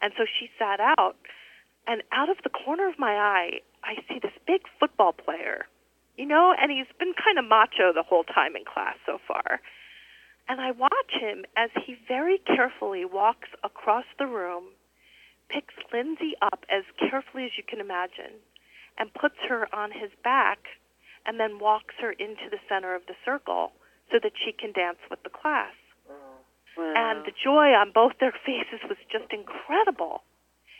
and 0.00 0.12
so 0.16 0.24
she 0.24 0.50
sat 0.58 0.80
out. 0.80 1.16
And 1.86 2.02
out 2.12 2.28
of 2.28 2.36
the 2.44 2.50
corner 2.50 2.88
of 2.88 2.98
my 2.98 3.16
eye, 3.16 3.60
I 3.82 3.96
see 4.08 4.18
this 4.20 4.36
big 4.46 4.62
football 4.78 5.12
player, 5.12 5.64
you 6.16 6.26
know, 6.26 6.52
and 6.52 6.70
he's 6.70 6.90
been 6.98 7.14
kind 7.16 7.38
of 7.38 7.48
macho 7.48 7.92
the 7.94 8.02
whole 8.02 8.24
time 8.24 8.56
in 8.56 8.64
class 8.64 8.96
so 9.06 9.18
far. 9.26 9.60
And 10.48 10.60
I 10.60 10.72
watch 10.72 11.12
him 11.12 11.44
as 11.56 11.70
he 11.84 11.96
very 12.06 12.38
carefully 12.38 13.04
walks 13.04 13.48
across 13.64 14.04
the 14.18 14.26
room, 14.26 14.64
picks 15.48 15.74
Lindsay 15.92 16.32
up 16.40 16.64
as 16.70 16.84
carefully 16.98 17.44
as 17.44 17.52
you 17.56 17.64
can 17.64 17.80
imagine, 17.80 18.40
and 18.98 19.12
puts 19.14 19.36
her 19.48 19.68
on 19.74 19.90
his 19.92 20.10
back, 20.24 20.58
and 21.28 21.38
then 21.38 21.60
walks 21.60 21.94
her 22.00 22.10
into 22.12 22.48
the 22.50 22.56
center 22.68 22.94
of 22.96 23.02
the 23.06 23.14
circle 23.22 23.72
so 24.10 24.16
that 24.22 24.32
she 24.32 24.50
can 24.50 24.72
dance 24.72 24.98
with 25.10 25.22
the 25.22 25.28
class. 25.28 25.76
Wow. 26.08 26.94
And 26.96 27.26
the 27.26 27.36
joy 27.36 27.76
on 27.76 27.92
both 27.92 28.12
their 28.18 28.32
faces 28.46 28.80
was 28.88 28.96
just 29.12 29.30
incredible. 29.30 30.24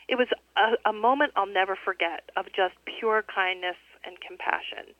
It 0.09 0.17
was 0.17 0.27
a, 0.57 0.89
a 0.89 0.91
moment 0.91 1.33
I'll 1.35 1.45
never 1.45 1.77
forget 1.77 2.33
of 2.35 2.45
just 2.47 2.73
pure 2.99 3.23
kindness 3.23 3.77
and 4.03 4.17
compassion. 4.19 4.97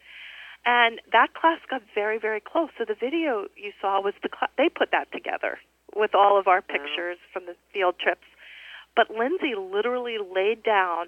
And 0.65 1.01
that 1.11 1.33
class 1.33 1.57
got 1.67 1.81
very, 1.95 2.19
very 2.19 2.41
close. 2.41 2.69
So 2.77 2.85
the 2.85 2.93
video 2.93 3.47
you 3.57 3.71
saw 3.81 3.99
was 4.01 4.13
the 4.21 4.29
cl- 4.29 4.53
they 4.55 4.69
put 4.69 4.91
that 4.91 5.11
together 5.11 5.57
with 5.95 6.13
all 6.13 6.37
of 6.37 6.47
our 6.47 6.61
pictures 6.61 7.17
from 7.33 7.47
the 7.47 7.55
field 7.73 7.95
trips. 7.97 8.27
But 8.95 9.09
Lindsay 9.09 9.55
literally 9.57 10.17
laid 10.19 10.61
down 10.61 11.07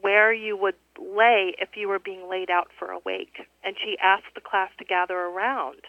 where 0.00 0.32
you 0.32 0.56
would 0.56 0.74
lay 0.98 1.54
if 1.58 1.70
you 1.76 1.88
were 1.88 1.98
being 1.98 2.28
laid 2.28 2.50
out 2.50 2.68
for 2.78 2.90
a 2.90 2.98
wake, 3.04 3.46
and 3.64 3.76
she 3.82 3.96
asked 4.02 4.34
the 4.34 4.40
class 4.40 4.70
to 4.78 4.84
gather 4.84 5.16
around, 5.16 5.80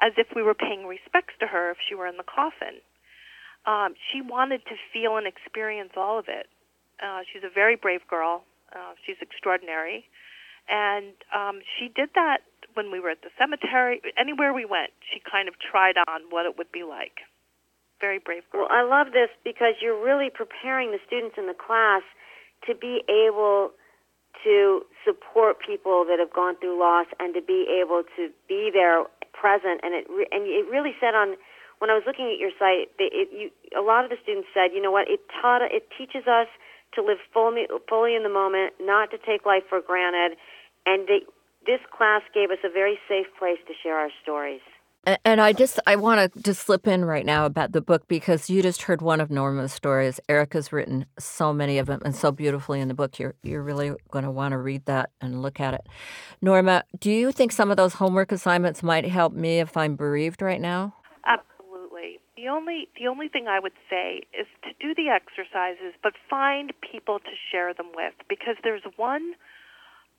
as 0.00 0.12
if 0.16 0.28
we 0.36 0.42
were 0.42 0.54
paying 0.54 0.86
respects 0.86 1.34
to 1.40 1.46
her 1.46 1.70
if 1.70 1.78
she 1.88 1.94
were 1.94 2.06
in 2.06 2.16
the 2.16 2.28
coffin. 2.28 2.80
Um, 3.66 3.94
she 4.12 4.20
wanted 4.22 4.64
to 4.66 4.76
feel 4.92 5.16
and 5.16 5.26
experience 5.26 5.92
all 5.96 6.18
of 6.18 6.26
it. 6.28 6.46
Uh, 7.02 7.20
she's 7.32 7.42
a 7.44 7.52
very 7.52 7.76
brave 7.76 8.06
girl. 8.08 8.44
Uh, 8.72 8.94
she's 9.04 9.16
extraordinary 9.20 10.04
and 10.68 11.16
um, 11.34 11.60
she 11.78 11.88
did 11.88 12.10
that 12.14 12.44
when 12.74 12.92
we 12.92 13.00
were 13.00 13.10
at 13.10 13.22
the 13.22 13.32
cemetery. 13.38 14.00
Anywhere 14.20 14.52
we 14.52 14.64
went, 14.64 14.92
she 15.12 15.20
kind 15.24 15.48
of 15.48 15.54
tried 15.58 15.96
on 15.96 16.28
what 16.28 16.44
it 16.44 16.58
would 16.58 16.70
be 16.70 16.84
like. 16.84 17.24
Very 18.00 18.20
brave 18.20 18.44
girl. 18.52 18.68
Well, 18.68 18.70
I 18.70 18.84
love 18.84 19.12
this 19.12 19.32
because 19.42 19.80
you're 19.80 19.98
really 19.98 20.30
preparing 20.30 20.92
the 20.92 21.00
students 21.06 21.36
in 21.38 21.46
the 21.46 21.56
class 21.56 22.02
to 22.68 22.74
be 22.74 23.02
able 23.08 23.72
to 24.44 24.82
support 25.04 25.58
people 25.64 26.04
that 26.08 26.18
have 26.18 26.32
gone 26.32 26.56
through 26.58 26.78
loss 26.78 27.06
and 27.18 27.34
to 27.34 27.42
be 27.42 27.66
able 27.68 28.02
to 28.16 28.30
be 28.48 28.70
there 28.72 29.04
present. 29.32 29.80
And 29.82 29.94
it 29.94 30.06
re- 30.10 30.28
and 30.30 30.46
it 30.46 30.66
really 30.70 30.94
said 31.00 31.14
on 31.14 31.36
when 31.78 31.90
I 31.90 31.94
was 31.94 32.02
looking 32.06 32.26
at 32.26 32.38
your 32.38 32.50
site 32.58 32.90
it, 32.98 33.12
it 33.14 33.28
you 33.30 33.50
a 33.78 33.82
lot 33.82 34.04
of 34.04 34.10
the 34.10 34.18
students 34.22 34.48
said 34.52 34.70
you 34.74 34.82
know 34.82 34.90
what? 34.90 35.08
It 35.08 35.20
taught 35.40 35.62
it 35.62 35.88
teaches 35.96 36.26
us 36.26 36.48
to 36.94 37.02
live 37.02 37.18
fully 37.32 37.66
fully 37.88 38.14
in 38.14 38.22
the 38.22 38.32
moment 38.32 38.74
not 38.80 39.10
to 39.10 39.18
take 39.18 39.46
life 39.46 39.64
for 39.68 39.80
granted. 39.80 40.36
And 40.86 41.06
this 41.66 41.80
class 41.92 42.22
gave 42.32 42.50
us 42.50 42.58
a 42.64 42.70
very 42.70 42.98
safe 43.08 43.26
place 43.38 43.58
to 43.66 43.74
share 43.82 43.96
our 43.96 44.10
stories. 44.22 44.64
And 45.24 45.40
I 45.40 45.52
just 45.52 45.80
I 45.86 45.96
want 45.96 46.34
to 46.34 46.42
just 46.42 46.66
slip 46.66 46.86
in 46.86 47.04
right 47.04 47.24
now 47.24 47.46
about 47.46 47.72
the 47.72 47.80
book 47.80 48.06
because 48.08 48.50
you 48.50 48.62
just 48.62 48.82
heard 48.82 49.00
one 49.00 49.20
of 49.20 49.30
Norma's 49.30 49.72
stories. 49.72 50.20
Erika's 50.28 50.72
written 50.72 51.06
so 51.18 51.52
many 51.52 51.78
of 51.78 51.86
them 51.86 52.02
and 52.04 52.14
so 52.14 52.30
beautifully 52.30 52.80
in 52.80 52.88
the 52.88 52.94
book. 52.94 53.18
You're 53.18 53.34
you're 53.42 53.62
really 53.62 53.92
going 54.10 54.24
to 54.24 54.30
want 54.30 54.52
to 54.52 54.58
read 54.58 54.84
that 54.86 55.10
and 55.20 55.40
look 55.40 55.60
at 55.60 55.74
it. 55.74 55.82
Norma, 56.42 56.84
do 56.98 57.10
you 57.10 57.32
think 57.32 57.52
some 57.52 57.70
of 57.70 57.76
those 57.76 57.94
homework 57.94 58.32
assignments 58.32 58.82
might 58.82 59.06
help 59.06 59.32
me 59.32 59.60
if 59.60 59.76
I'm 59.76 59.96
bereaved 59.96 60.42
right 60.42 60.60
now? 60.60 60.94
Absolutely. 61.24 62.18
The 62.36 62.48
only 62.48 62.88
the 62.98 63.06
only 63.06 63.28
thing 63.28 63.48
I 63.48 63.60
would 63.60 63.72
say 63.88 64.22
is 64.38 64.46
to 64.64 64.70
do 64.80 64.94
the 64.94 65.08
exercises, 65.08 65.94
but 66.02 66.12
find 66.28 66.72
people 66.92 67.18
to 67.18 67.30
share 67.50 67.72
them 67.72 67.92
with 67.94 68.14
because 68.28 68.56
there's 68.62 68.82
one 68.96 69.34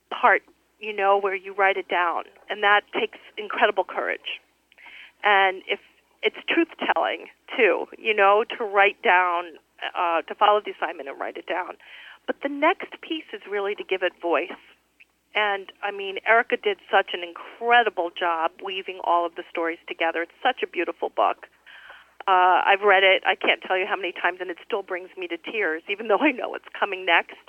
part 0.10 0.41
you 0.79 0.96
know, 0.96 1.19
where 1.19 1.36
you 1.36 1.53
write 1.53 1.77
it 1.77 1.89
down, 1.89 2.24
and 2.50 2.63
that 2.63 2.81
takes 2.98 3.17
incredible 3.38 3.84
courage. 3.84 4.39
And 5.23 5.61
if 5.67 5.79
it's 6.21 6.38
truth 6.47 6.69
telling 6.93 7.27
too, 7.55 7.88
you 7.97 8.13
know, 8.13 8.43
to 8.57 8.63
write 8.63 9.01
down, 9.01 9.57
uh, 9.95 10.21
to 10.23 10.35
follow 10.35 10.61
the 10.63 10.71
assignment 10.71 11.09
and 11.09 11.19
write 11.19 11.38
it 11.38 11.47
down. 11.47 11.77
But 12.27 12.38
the 12.43 12.49
next 12.49 12.99
piece 13.01 13.27
is 13.33 13.41
really 13.49 13.75
to 13.75 13.83
give 13.83 14.03
it 14.03 14.13
voice. 14.21 14.59
And 15.35 15.71
I 15.83 15.91
mean, 15.91 16.17
Erika 16.27 16.57
did 16.57 16.77
such 16.91 17.11
an 17.13 17.21
incredible 17.23 18.09
job 18.17 18.51
weaving 18.63 18.99
all 19.03 19.25
of 19.25 19.35
the 19.35 19.43
stories 19.49 19.79
together. 19.88 20.23
It's 20.23 20.39
such 20.43 20.63
a 20.63 20.67
beautiful 20.67 21.09
book. 21.09 21.47
Uh, 22.27 22.61
I've 22.65 22.81
read 22.81 23.03
it, 23.03 23.23
I 23.25 23.35
can't 23.35 23.61
tell 23.61 23.77
you 23.77 23.85
how 23.88 23.95
many 23.95 24.11
times, 24.11 24.38
and 24.41 24.51
it 24.51 24.57
still 24.65 24.83
brings 24.83 25.09
me 25.17 25.27
to 25.29 25.38
tears, 25.38 25.81
even 25.89 26.09
though 26.09 26.19
I 26.19 26.31
know 26.31 26.53
it's 26.53 26.67
coming 26.77 27.05
next. 27.05 27.41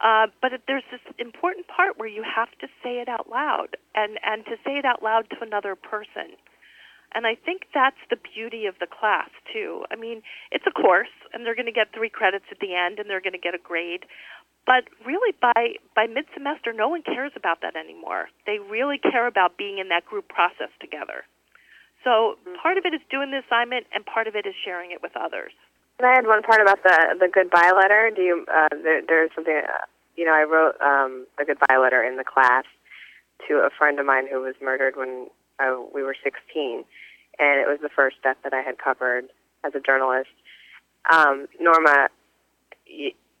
Uh, 0.00 0.28
but 0.40 0.52
there's 0.66 0.84
this 0.90 1.00
important 1.18 1.66
part 1.68 1.98
where 1.98 2.08
you 2.08 2.22
have 2.22 2.48
to 2.60 2.68
say 2.82 3.00
it 3.00 3.08
out 3.08 3.28
loud 3.28 3.76
and, 3.94 4.18
and 4.24 4.44
to 4.44 4.56
say 4.64 4.76
it 4.76 4.84
out 4.84 5.02
loud 5.02 5.28
to 5.30 5.36
another 5.40 5.74
person. 5.74 6.36
And 7.16 7.26
I 7.26 7.32
think 7.34 7.72
that's 7.72 7.96
the 8.12 8.20
beauty 8.20 8.66
of 8.68 8.76
the 8.78 8.86
class, 8.86 9.32
too. 9.48 9.88
I 9.90 9.96
mean, 9.96 10.20
it's 10.52 10.68
a 10.68 10.70
course, 10.70 11.16
and 11.32 11.46
they're 11.46 11.56
going 11.56 11.64
to 11.64 11.72
get 11.72 11.88
three 11.96 12.12
credits 12.12 12.44
at 12.52 12.60
the 12.60 12.76
end, 12.76 13.00
and 13.00 13.08
they're 13.08 13.24
going 13.24 13.32
to 13.32 13.40
get 13.40 13.54
a 13.56 13.58
grade. 13.58 14.04
But 14.68 14.84
really, 15.00 15.32
by, 15.40 15.80
by 15.96 16.12
mid 16.12 16.26
semester, 16.36 16.76
no 16.76 16.92
one 16.92 17.00
cares 17.00 17.32
about 17.34 17.62
that 17.62 17.72
anymore. 17.74 18.28
They 18.44 18.60
really 18.60 18.98
care 19.00 19.26
about 19.26 19.56
being 19.56 19.78
in 19.78 19.88
that 19.88 20.04
group 20.04 20.28
process 20.28 20.68
together. 20.78 21.24
So 22.04 22.36
part 22.60 22.76
of 22.76 22.84
it 22.84 22.92
is 22.92 23.00
doing 23.08 23.32
the 23.32 23.40
assignment, 23.40 23.86
and 23.96 24.04
part 24.04 24.28
of 24.28 24.36
it 24.36 24.44
is 24.44 24.52
sharing 24.62 24.92
it 24.92 25.00
with 25.00 25.16
others. 25.16 25.56
And 25.98 26.04
I 26.04 26.12
had 26.12 26.26
one 26.26 26.42
part 26.42 26.60
about 26.60 26.82
the 26.84 27.16
the 27.18 27.32
goodbye 27.32 27.72
letter. 27.72 28.12
Do 28.14 28.20
you? 28.20 28.44
Uh, 28.44 28.68
there, 28.84 29.00
there's 29.00 29.30
something. 29.34 29.56
Uh, 29.56 29.88
you 30.16 30.26
know, 30.26 30.36
I 30.36 30.44
wrote 30.44 30.76
um, 30.84 31.26
a 31.40 31.44
goodbye 31.46 31.80
letter 31.80 32.04
in 32.04 32.16
the 32.16 32.24
class 32.24 32.64
to 33.48 33.64
a 33.64 33.70
friend 33.72 33.98
of 33.98 34.04
mine 34.04 34.28
who 34.30 34.40
was 34.40 34.54
murdered 34.60 34.96
when 34.96 35.28
uh, 35.58 35.76
we 35.92 36.02
were 36.02 36.16
16, 36.22 36.84
and 37.38 37.60
it 37.60 37.68
was 37.68 37.78
the 37.82 37.88
first 37.88 38.16
death 38.22 38.36
that 38.44 38.52
I 38.52 38.62
had 38.62 38.78
covered 38.78 39.26
as 39.64 39.74
a 39.74 39.80
journalist. 39.80 40.30
Um, 41.12 41.46
Norma 41.60 42.08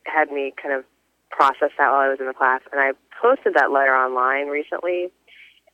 had 0.04 0.30
me 0.30 0.52
kind 0.60 0.74
of 0.74 0.84
process 1.30 1.70
that 1.78 1.90
while 1.90 2.00
I 2.00 2.08
was 2.08 2.18
in 2.20 2.26
the 2.26 2.34
class, 2.34 2.60
and 2.72 2.80
I 2.80 2.92
posted 3.20 3.54
that 3.54 3.70
letter 3.70 3.94
online 3.94 4.48
recently, 4.48 5.08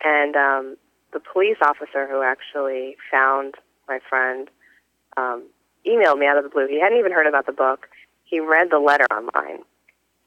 and 0.02 0.36
um, 0.36 0.76
the 1.12 1.20
police 1.20 1.58
officer 1.62 2.06
who 2.08 2.22
actually 2.22 2.96
found 3.10 3.54
my 3.88 3.98
friend 4.08 4.48
um, 5.16 5.44
emailed 5.86 6.18
me 6.18 6.26
out 6.26 6.38
of 6.38 6.44
the 6.44 6.50
blue. 6.50 6.66
He 6.68 6.80
hadn't 6.80 6.98
even 6.98 7.12
heard 7.12 7.26
about 7.26 7.46
the 7.46 7.52
book. 7.52 7.88
He 8.24 8.40
read 8.40 8.68
the 8.70 8.78
letter 8.78 9.06
online, 9.10 9.62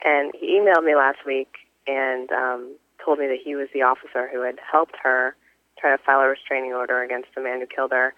and 0.03 0.33
he 0.39 0.59
emailed 0.59 0.85
me 0.85 0.95
last 0.95 1.19
week 1.25 1.55
and 1.87 2.31
um, 2.31 2.75
told 3.03 3.19
me 3.19 3.27
that 3.27 3.39
he 3.43 3.55
was 3.55 3.67
the 3.73 3.81
officer 3.81 4.29
who 4.31 4.41
had 4.41 4.59
helped 4.71 4.95
her 5.03 5.35
try 5.79 5.95
to 5.95 6.01
file 6.03 6.21
a 6.21 6.27
restraining 6.27 6.73
order 6.73 7.01
against 7.03 7.29
the 7.35 7.41
man 7.41 7.59
who 7.59 7.67
killed 7.67 7.91
her. 7.91 8.13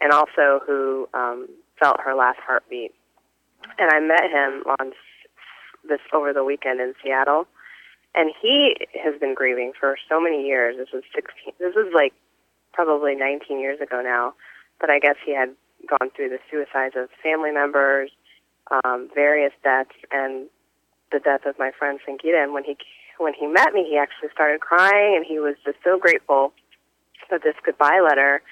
and 0.00 0.12
also 0.12 0.60
who 0.66 1.08
um, 1.14 1.48
felt 1.78 2.00
her 2.00 2.14
last 2.14 2.38
heartbeat. 2.44 2.92
And 3.78 3.90
I 3.90 4.00
met 4.00 4.24
him 4.24 4.64
on 4.78 4.92
this 5.88 6.00
over 6.12 6.32
the 6.32 6.44
weekend 6.44 6.80
in 6.80 6.94
Seattle, 7.02 7.46
and 8.14 8.32
he 8.40 8.76
has 9.02 9.18
been 9.20 9.34
grieving 9.34 9.72
for 9.78 9.96
so 10.08 10.20
many 10.20 10.46
years. 10.46 10.76
This 10.76 10.88
was 10.92 11.02
16. 11.14 11.54
This 11.58 11.74
was 11.74 11.90
like 11.94 12.12
probably 12.72 13.14
19 13.14 13.60
years 13.60 13.80
ago 13.80 14.02
now, 14.02 14.34
but 14.80 14.90
I 14.90 14.98
guess 14.98 15.16
he 15.24 15.34
had 15.34 15.50
gone 15.86 16.10
through 16.14 16.30
the 16.30 16.38
suicides 16.50 16.94
of 16.96 17.08
family 17.22 17.52
members, 17.52 18.10
um, 18.84 19.08
various 19.14 19.52
deaths, 19.62 19.94
and 20.10 20.48
the 21.12 21.20
death 21.20 21.46
of 21.46 21.58
my 21.58 21.70
friend 21.78 22.00
Sangeeta. 22.06 22.42
And 22.42 22.52
when 22.52 22.64
he 22.64 22.76
when 23.18 23.34
he 23.34 23.46
met 23.46 23.72
me, 23.72 23.86
he 23.88 23.96
actually 23.96 24.30
started 24.32 24.60
crying, 24.60 25.14
and 25.16 25.24
he 25.24 25.38
was 25.38 25.54
just 25.64 25.78
so 25.84 25.98
grateful 25.98 26.52
that 27.30 27.42
this 27.42 27.54
goodbye 27.64 28.00
letter 28.00 28.42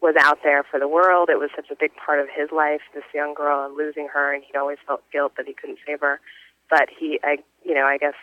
was 0.00 0.14
out 0.18 0.38
there 0.42 0.62
for 0.62 0.78
the 0.78 0.88
world. 0.88 1.28
It 1.30 1.38
was 1.38 1.50
such 1.56 1.70
a 1.70 1.76
big 1.78 1.92
part 1.96 2.20
of 2.20 2.26
his 2.28 2.50
life, 2.52 2.80
this 2.94 3.04
young 3.14 3.34
girl, 3.34 3.64
and 3.64 3.76
losing 3.76 4.08
her, 4.12 4.34
and 4.34 4.42
he 4.44 4.56
always 4.56 4.78
felt 4.86 5.02
guilt 5.10 5.32
that 5.36 5.46
he 5.46 5.54
couldn't 5.54 5.78
save 5.86 6.00
her. 6.00 6.20
But 6.68 6.88
he, 6.90 7.18
I, 7.24 7.38
you 7.64 7.74
know, 7.74 7.86
I 7.86 7.98
guess 7.98 8.18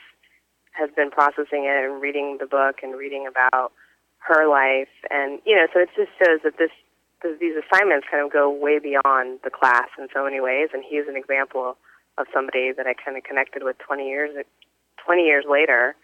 has 0.73 0.89
been 0.95 1.11
processing 1.11 1.65
it 1.65 1.83
and 1.83 2.01
reading 2.01 2.37
the 2.39 2.45
book 2.45 2.77
and 2.81 2.97
reading 2.97 3.27
about 3.27 3.73
her 4.19 4.47
life, 4.47 4.93
and 5.09 5.41
you 5.45 5.55
know, 5.55 5.67
so 5.73 5.79
it 5.79 5.89
just 5.95 6.11
shows 6.19 6.39
that 6.43 6.57
this 6.57 6.71
these 7.39 7.53
assignments 7.57 8.07
kind 8.09 8.25
of 8.25 8.31
go 8.31 8.49
way 8.49 8.79
beyond 8.79 9.39
the 9.43 9.49
class 9.49 9.89
in 9.97 10.07
so 10.13 10.23
many 10.23 10.39
ways. 10.39 10.69
And 10.73 10.83
he 10.87 10.97
is 10.97 11.07
an 11.07 11.15
example 11.15 11.77
of 12.17 12.25
somebody 12.33 12.71
that 12.75 12.87
I 12.87 12.93
kind 12.93 13.15
of 13.15 13.23
connected 13.23 13.63
with 13.63 13.77
20 13.77 14.07
years 14.07 14.31
20 15.05 15.23
years 15.23 15.45
later, 15.49 15.95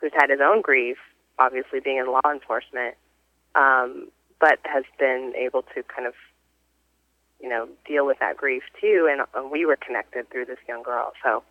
who's 0.00 0.12
had 0.14 0.30
his 0.30 0.40
own 0.42 0.62
grief, 0.62 0.96
obviously 1.38 1.80
being 1.80 1.98
in 1.98 2.10
law 2.10 2.24
enforcement, 2.30 2.96
um, 3.58 4.08
but 4.40 4.58
has 4.64 4.84
been 4.98 5.32
able 5.36 5.62
to 5.74 5.82
kind 5.94 6.06
of, 6.06 6.14
you 7.40 7.48
know, 7.48 7.68
deal 7.86 8.06
with 8.06 8.18
that 8.20 8.36
grief 8.36 8.62
too. 8.80 9.08
And, 9.10 9.22
and 9.34 9.50
we 9.50 9.66
were 9.66 9.76
connected 9.76 10.30
through 10.30 10.46
this 10.46 10.58
young 10.68 10.82
girl. 10.82 11.12
So 11.22 11.42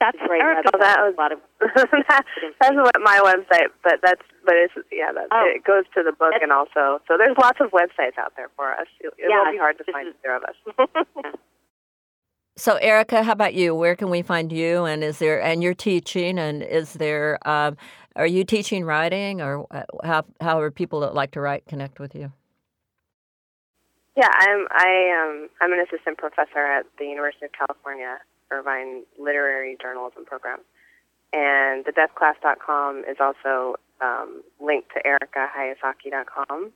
That's 0.00 0.18
great. 0.26 0.42
Erika. 0.42 0.70
Oh, 0.74 0.78
that 0.78 0.98
was 1.00 1.14
a 1.16 1.20
lot 1.20 1.32
of. 1.32 1.40
that's 2.60 2.76
what 2.76 2.96
my 3.02 3.20
website, 3.24 3.68
but 3.82 4.00
that's 4.02 4.22
but 4.44 4.54
it's 4.56 4.74
yeah, 4.92 5.12
that, 5.12 5.28
oh, 5.32 5.44
it 5.46 5.64
goes 5.64 5.84
to 5.94 6.02
the 6.02 6.12
book 6.12 6.34
and 6.40 6.52
also 6.52 7.00
so 7.08 7.16
there's 7.18 7.36
lots 7.40 7.58
of 7.60 7.70
websites 7.70 8.18
out 8.18 8.32
there 8.36 8.50
for 8.56 8.72
us. 8.72 8.86
It, 9.00 9.12
it 9.18 9.26
yeah, 9.28 9.36
won't 9.36 9.54
be 9.54 9.58
hard 9.58 9.78
to 9.78 9.84
find 9.92 10.08
is, 10.08 10.14
either 10.24 10.36
of 10.36 10.42
us. 10.44 11.34
So, 12.58 12.76
Erika, 12.76 13.22
how 13.22 13.32
about 13.32 13.52
you? 13.52 13.74
Where 13.74 13.94
can 13.94 14.08
we 14.08 14.22
find 14.22 14.50
you? 14.50 14.86
And 14.86 15.04
is 15.04 15.18
there 15.18 15.42
and 15.42 15.62
you're 15.62 15.74
teaching? 15.74 16.38
And 16.38 16.62
is 16.62 16.94
there 16.94 17.38
um, 17.46 17.76
are 18.16 18.26
you 18.26 18.44
teaching 18.44 18.82
writing, 18.82 19.42
or 19.42 19.66
uh, 19.70 19.82
how 20.02 20.24
how 20.40 20.58
are 20.60 20.70
people 20.70 21.00
that 21.00 21.14
like 21.14 21.32
to 21.32 21.40
write 21.42 21.66
connect 21.66 22.00
with 22.00 22.14
you? 22.14 22.32
Yeah, 24.16 24.30
I'm 24.32 24.66
I 24.70 25.20
um 25.20 25.48
I'm 25.60 25.72
an 25.74 25.80
assistant 25.80 26.16
professor 26.16 26.64
at 26.64 26.86
the 26.98 27.04
University 27.04 27.44
of 27.44 27.52
California 27.52 28.16
Irvine 28.50 29.04
Literary 29.18 29.76
Journalism 29.80 30.24
Program. 30.24 30.60
And 31.32 31.84
the 31.84 31.92
deathclass.com 31.92 33.04
is 33.08 33.16
also 33.20 33.76
um, 34.00 34.42
linked 34.60 34.90
to 34.94 35.02
erikahayasaki.com. 35.02 36.72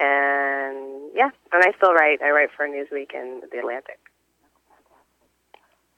And 0.00 1.10
yeah, 1.14 1.30
and 1.52 1.62
I 1.62 1.72
still 1.76 1.92
write. 1.92 2.22
I 2.22 2.30
write 2.30 2.50
for 2.56 2.66
Newsweek 2.66 3.14
and 3.14 3.42
The 3.50 3.58
Atlantic. 3.58 3.98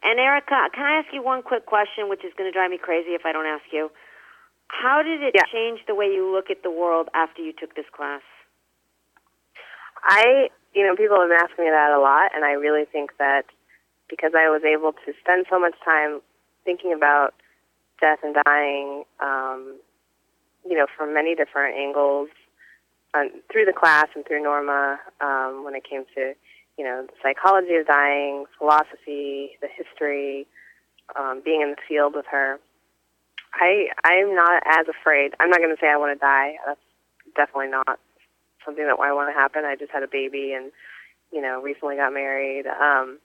And 0.02 0.20
Erika, 0.20 0.68
can 0.74 0.84
I 0.84 0.98
ask 1.00 1.08
you 1.12 1.22
one 1.22 1.42
quick 1.42 1.64
question, 1.64 2.10
which 2.10 2.24
is 2.24 2.32
going 2.36 2.50
to 2.50 2.52
drive 2.52 2.70
me 2.70 2.76
crazy 2.76 3.10
if 3.10 3.24
I 3.24 3.32
don't 3.32 3.46
ask 3.46 3.64
you? 3.72 3.90
How 4.68 5.02
did 5.02 5.22
it 5.22 5.32
yeah. 5.34 5.44
change 5.50 5.80
the 5.86 5.94
way 5.94 6.06
you 6.06 6.30
look 6.30 6.50
at 6.50 6.62
the 6.62 6.70
world 6.70 7.08
after 7.14 7.40
you 7.40 7.52
took 7.52 7.74
this 7.74 7.86
class? 7.94 8.20
I, 10.04 10.50
you 10.74 10.86
know, 10.86 10.94
people 10.94 11.18
have 11.18 11.30
been 11.30 11.40
asking 11.40 11.64
me 11.64 11.70
that 11.70 11.90
a 11.90 11.98
lot, 11.98 12.32
and 12.34 12.44
I 12.44 12.52
really 12.52 12.84
think 12.84 13.16
that 13.18 13.46
because 14.08 14.32
I 14.36 14.48
was 14.50 14.62
able 14.64 14.92
to 14.92 15.12
spend 15.20 15.46
so 15.50 15.58
much 15.58 15.74
time 15.84 16.20
thinking 16.64 16.92
about 16.92 17.34
death 18.00 18.18
and 18.22 18.36
dying, 18.44 19.04
um, 19.20 19.78
you 20.68 20.76
know, 20.76 20.86
from 20.96 21.14
many 21.14 21.34
different 21.34 21.76
angles 21.76 22.28
um, 23.14 23.30
through 23.50 23.64
the 23.64 23.72
class 23.72 24.08
and 24.14 24.26
through 24.26 24.42
Norma 24.42 24.98
um, 25.20 25.64
when 25.64 25.74
it 25.74 25.84
came 25.88 26.04
to, 26.14 26.34
you 26.76 26.84
know, 26.84 27.06
the 27.06 27.14
psychology 27.22 27.74
of 27.76 27.86
dying, 27.86 28.44
philosophy, 28.58 29.52
the 29.60 29.68
history, 29.68 30.46
um, 31.16 31.42
being 31.44 31.62
in 31.62 31.70
the 31.70 31.76
field 31.88 32.14
with 32.14 32.26
her. 32.30 32.58
I 33.54 33.86
I'm 34.04 34.34
not 34.34 34.62
as 34.66 34.86
afraid. 34.88 35.32
I'm 35.38 35.50
not 35.50 35.60
going 35.60 35.74
to 35.74 35.80
say 35.80 35.88
I 35.88 35.96
want 35.96 36.18
to 36.18 36.18
die. 36.18 36.54
That's 36.66 36.80
definitely 37.36 37.68
not 37.68 38.00
something 38.64 38.84
that 38.84 38.98
I 38.98 39.12
want 39.12 39.32
to 39.32 39.38
happen. 39.38 39.64
I 39.64 39.76
just 39.76 39.92
had 39.92 40.02
a 40.02 40.08
baby 40.08 40.52
and 40.56 40.72
you 41.30 41.40
know 41.40 41.62
recently 41.62 41.96
got 41.96 42.12
married. 42.12 42.66
Um, 42.66 43.18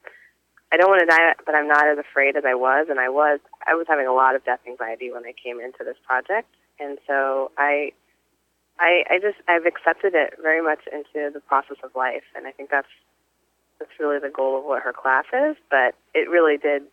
I 0.71 0.77
don't 0.77 0.89
want 0.89 1.01
to 1.01 1.07
die, 1.07 1.33
but 1.45 1.55
I'm 1.55 1.67
not 1.67 1.87
as 1.87 1.97
afraid 1.97 2.35
as 2.35 2.43
I 2.45 2.53
was, 2.53 2.87
and 2.89 2.99
I 2.99 3.09
was. 3.09 3.39
I 3.65 3.73
was 3.73 3.87
having 3.89 4.05
a 4.05 4.13
lot 4.13 4.35
of 4.35 4.45
death 4.45 4.59
anxiety 4.67 5.11
when 5.11 5.25
I 5.25 5.33
came 5.33 5.59
into 5.59 5.83
this 5.83 5.97
project, 6.05 6.47
and 6.79 6.99
so 7.07 7.51
I, 7.57 7.91
I, 8.79 9.03
I 9.09 9.19
just 9.19 9.37
I've 9.47 9.65
accepted 9.65 10.13
it 10.13 10.35
very 10.41 10.61
much 10.61 10.79
into 10.91 11.33
the 11.33 11.39
process 11.39 11.77
of 11.83 11.91
life, 11.95 12.27
and 12.35 12.45
I 12.45 12.51
think 12.51 12.69
that's 12.69 12.87
that's 13.79 13.91
really 13.99 14.19
the 14.19 14.29
goal 14.29 14.59
of 14.59 14.65
what 14.65 14.83
her 14.83 14.93
class 14.93 15.25
is. 15.33 15.57
But 15.71 15.95
it 16.13 16.29
really 16.29 16.57
did 16.57 16.83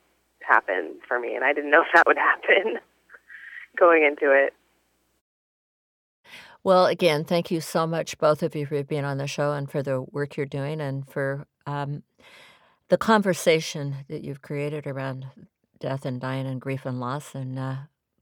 happen 0.40 0.96
for 1.06 1.20
me, 1.20 1.34
and 1.34 1.44
I 1.44 1.52
didn't 1.52 1.70
know 1.70 1.82
if 1.82 1.92
that 1.92 2.06
would 2.06 2.18
happen 2.18 2.78
going 3.78 4.04
into 4.04 4.32
it. 4.32 4.54
Well, 6.64 6.86
again, 6.86 7.24
thank 7.24 7.50
you 7.50 7.60
so 7.60 7.86
much, 7.86 8.18
both 8.18 8.42
of 8.42 8.56
you, 8.56 8.66
for 8.66 8.82
being 8.82 9.04
on 9.04 9.18
the 9.18 9.28
show 9.28 9.52
and 9.52 9.70
for 9.70 9.82
the 9.82 10.02
work 10.02 10.36
you're 10.36 10.46
doing 10.46 10.80
and 10.80 11.06
for 11.06 11.46
um, 11.66 12.02
the 12.88 12.96
conversation 12.96 13.96
that 14.08 14.22
you've 14.22 14.42
created 14.42 14.86
around 14.86 15.26
death 15.78 16.04
and 16.04 16.20
dying 16.20 16.46
and 16.46 16.60
grief 16.60 16.86
and 16.86 17.00
loss 17.00 17.34
and 17.34 17.58
uh, 17.58 17.76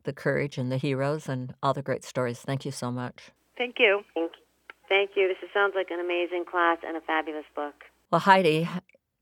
the 0.05 0.13
courage 0.13 0.59
and 0.59 0.71
the 0.71 0.77
heroes 0.77 1.29
and 1.29 1.55
all 1.63 1.75
the 1.75 1.83
great 1.83 2.05
stories. 2.05 2.41
Thank 2.41 2.65
you 2.65 2.71
so 2.71 2.91
much. 2.91 3.31
Thank 3.57 3.77
you. 3.79 4.03
Thank 4.15 4.33
you. 4.33 4.41
Thank 4.89 5.11
you. 5.17 5.29
This 5.29 5.51
sounds 5.53 5.73
like 5.75 5.91
an 5.91 6.01
amazing 6.01 6.45
class 6.51 6.79
and 6.87 6.97
a 6.97 7.01
fabulous 7.01 7.45
book. 7.55 7.75
Well, 8.11 8.21
Heidi, 8.21 8.69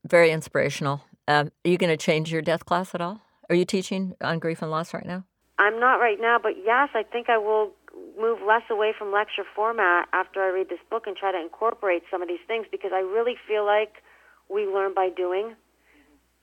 very 0.05 0.31
inspirational. 0.31 1.01
Um, 1.27 1.51
are 1.65 1.69
you 1.69 1.77
going 1.77 1.89
to 1.89 1.97
change 1.97 2.31
your 2.31 2.41
death 2.41 2.65
class 2.65 2.93
at 2.93 3.01
all? 3.01 3.21
Are 3.49 3.55
you 3.55 3.65
teaching 3.65 4.15
on 4.21 4.39
grief 4.39 4.61
and 4.61 4.71
loss 4.71 4.93
right 4.93 5.05
now? 5.05 5.25
I'm 5.57 5.79
not 5.79 5.95
right 5.95 6.17
now, 6.19 6.37
but 6.41 6.53
yes, 6.63 6.89
I 6.93 7.03
think 7.03 7.29
I 7.29 7.37
will 7.37 7.71
move 8.19 8.39
less 8.45 8.63
away 8.69 8.93
from 8.97 9.11
lecture 9.11 9.43
format 9.55 10.07
after 10.11 10.41
I 10.41 10.49
read 10.49 10.69
this 10.69 10.79
book 10.89 11.03
and 11.07 11.15
try 11.15 11.31
to 11.31 11.39
incorporate 11.39 12.03
some 12.11 12.21
of 12.21 12.27
these 12.27 12.43
things 12.47 12.65
because 12.71 12.91
I 12.93 12.99
really 12.99 13.35
feel 13.47 13.65
like 13.65 14.03
we 14.49 14.65
learn 14.65 14.93
by 14.93 15.09
doing 15.09 15.55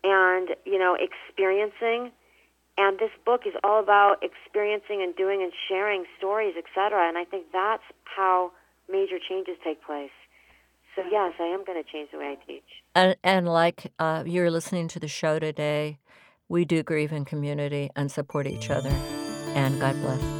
and, 0.02 0.48
you 0.64 0.78
know, 0.78 0.96
experiencing. 0.98 2.12
And 2.78 2.98
this 2.98 3.10
book 3.26 3.42
is 3.46 3.54
all 3.62 3.80
about 3.82 4.22
experiencing 4.22 5.02
and 5.02 5.14
doing 5.14 5.42
and 5.42 5.52
sharing 5.68 6.04
stories, 6.18 6.54
etc. 6.56 7.06
And 7.08 7.18
I 7.18 7.24
think 7.24 7.46
that's 7.52 7.82
how 8.04 8.52
major 8.90 9.18
changes 9.28 9.56
take 9.62 9.82
place. 9.84 10.10
So 10.96 11.02
yes, 11.10 11.34
I 11.38 11.44
am 11.44 11.64
going 11.64 11.82
to 11.82 11.88
change 11.90 12.10
the 12.12 12.18
way 12.18 12.36
I 12.38 12.46
teach. 12.46 12.64
And, 12.94 13.16
and 13.22 13.48
like 13.48 13.92
uh, 13.98 14.24
you're 14.26 14.50
listening 14.50 14.88
to 14.88 15.00
the 15.00 15.08
show 15.08 15.38
today, 15.38 15.98
we 16.48 16.64
do 16.64 16.82
grieve 16.82 17.12
in 17.12 17.24
community 17.24 17.90
and 17.94 18.10
support 18.10 18.46
each 18.46 18.70
other. 18.70 18.90
And 19.54 19.80
God 19.80 19.94
bless. 20.00 20.39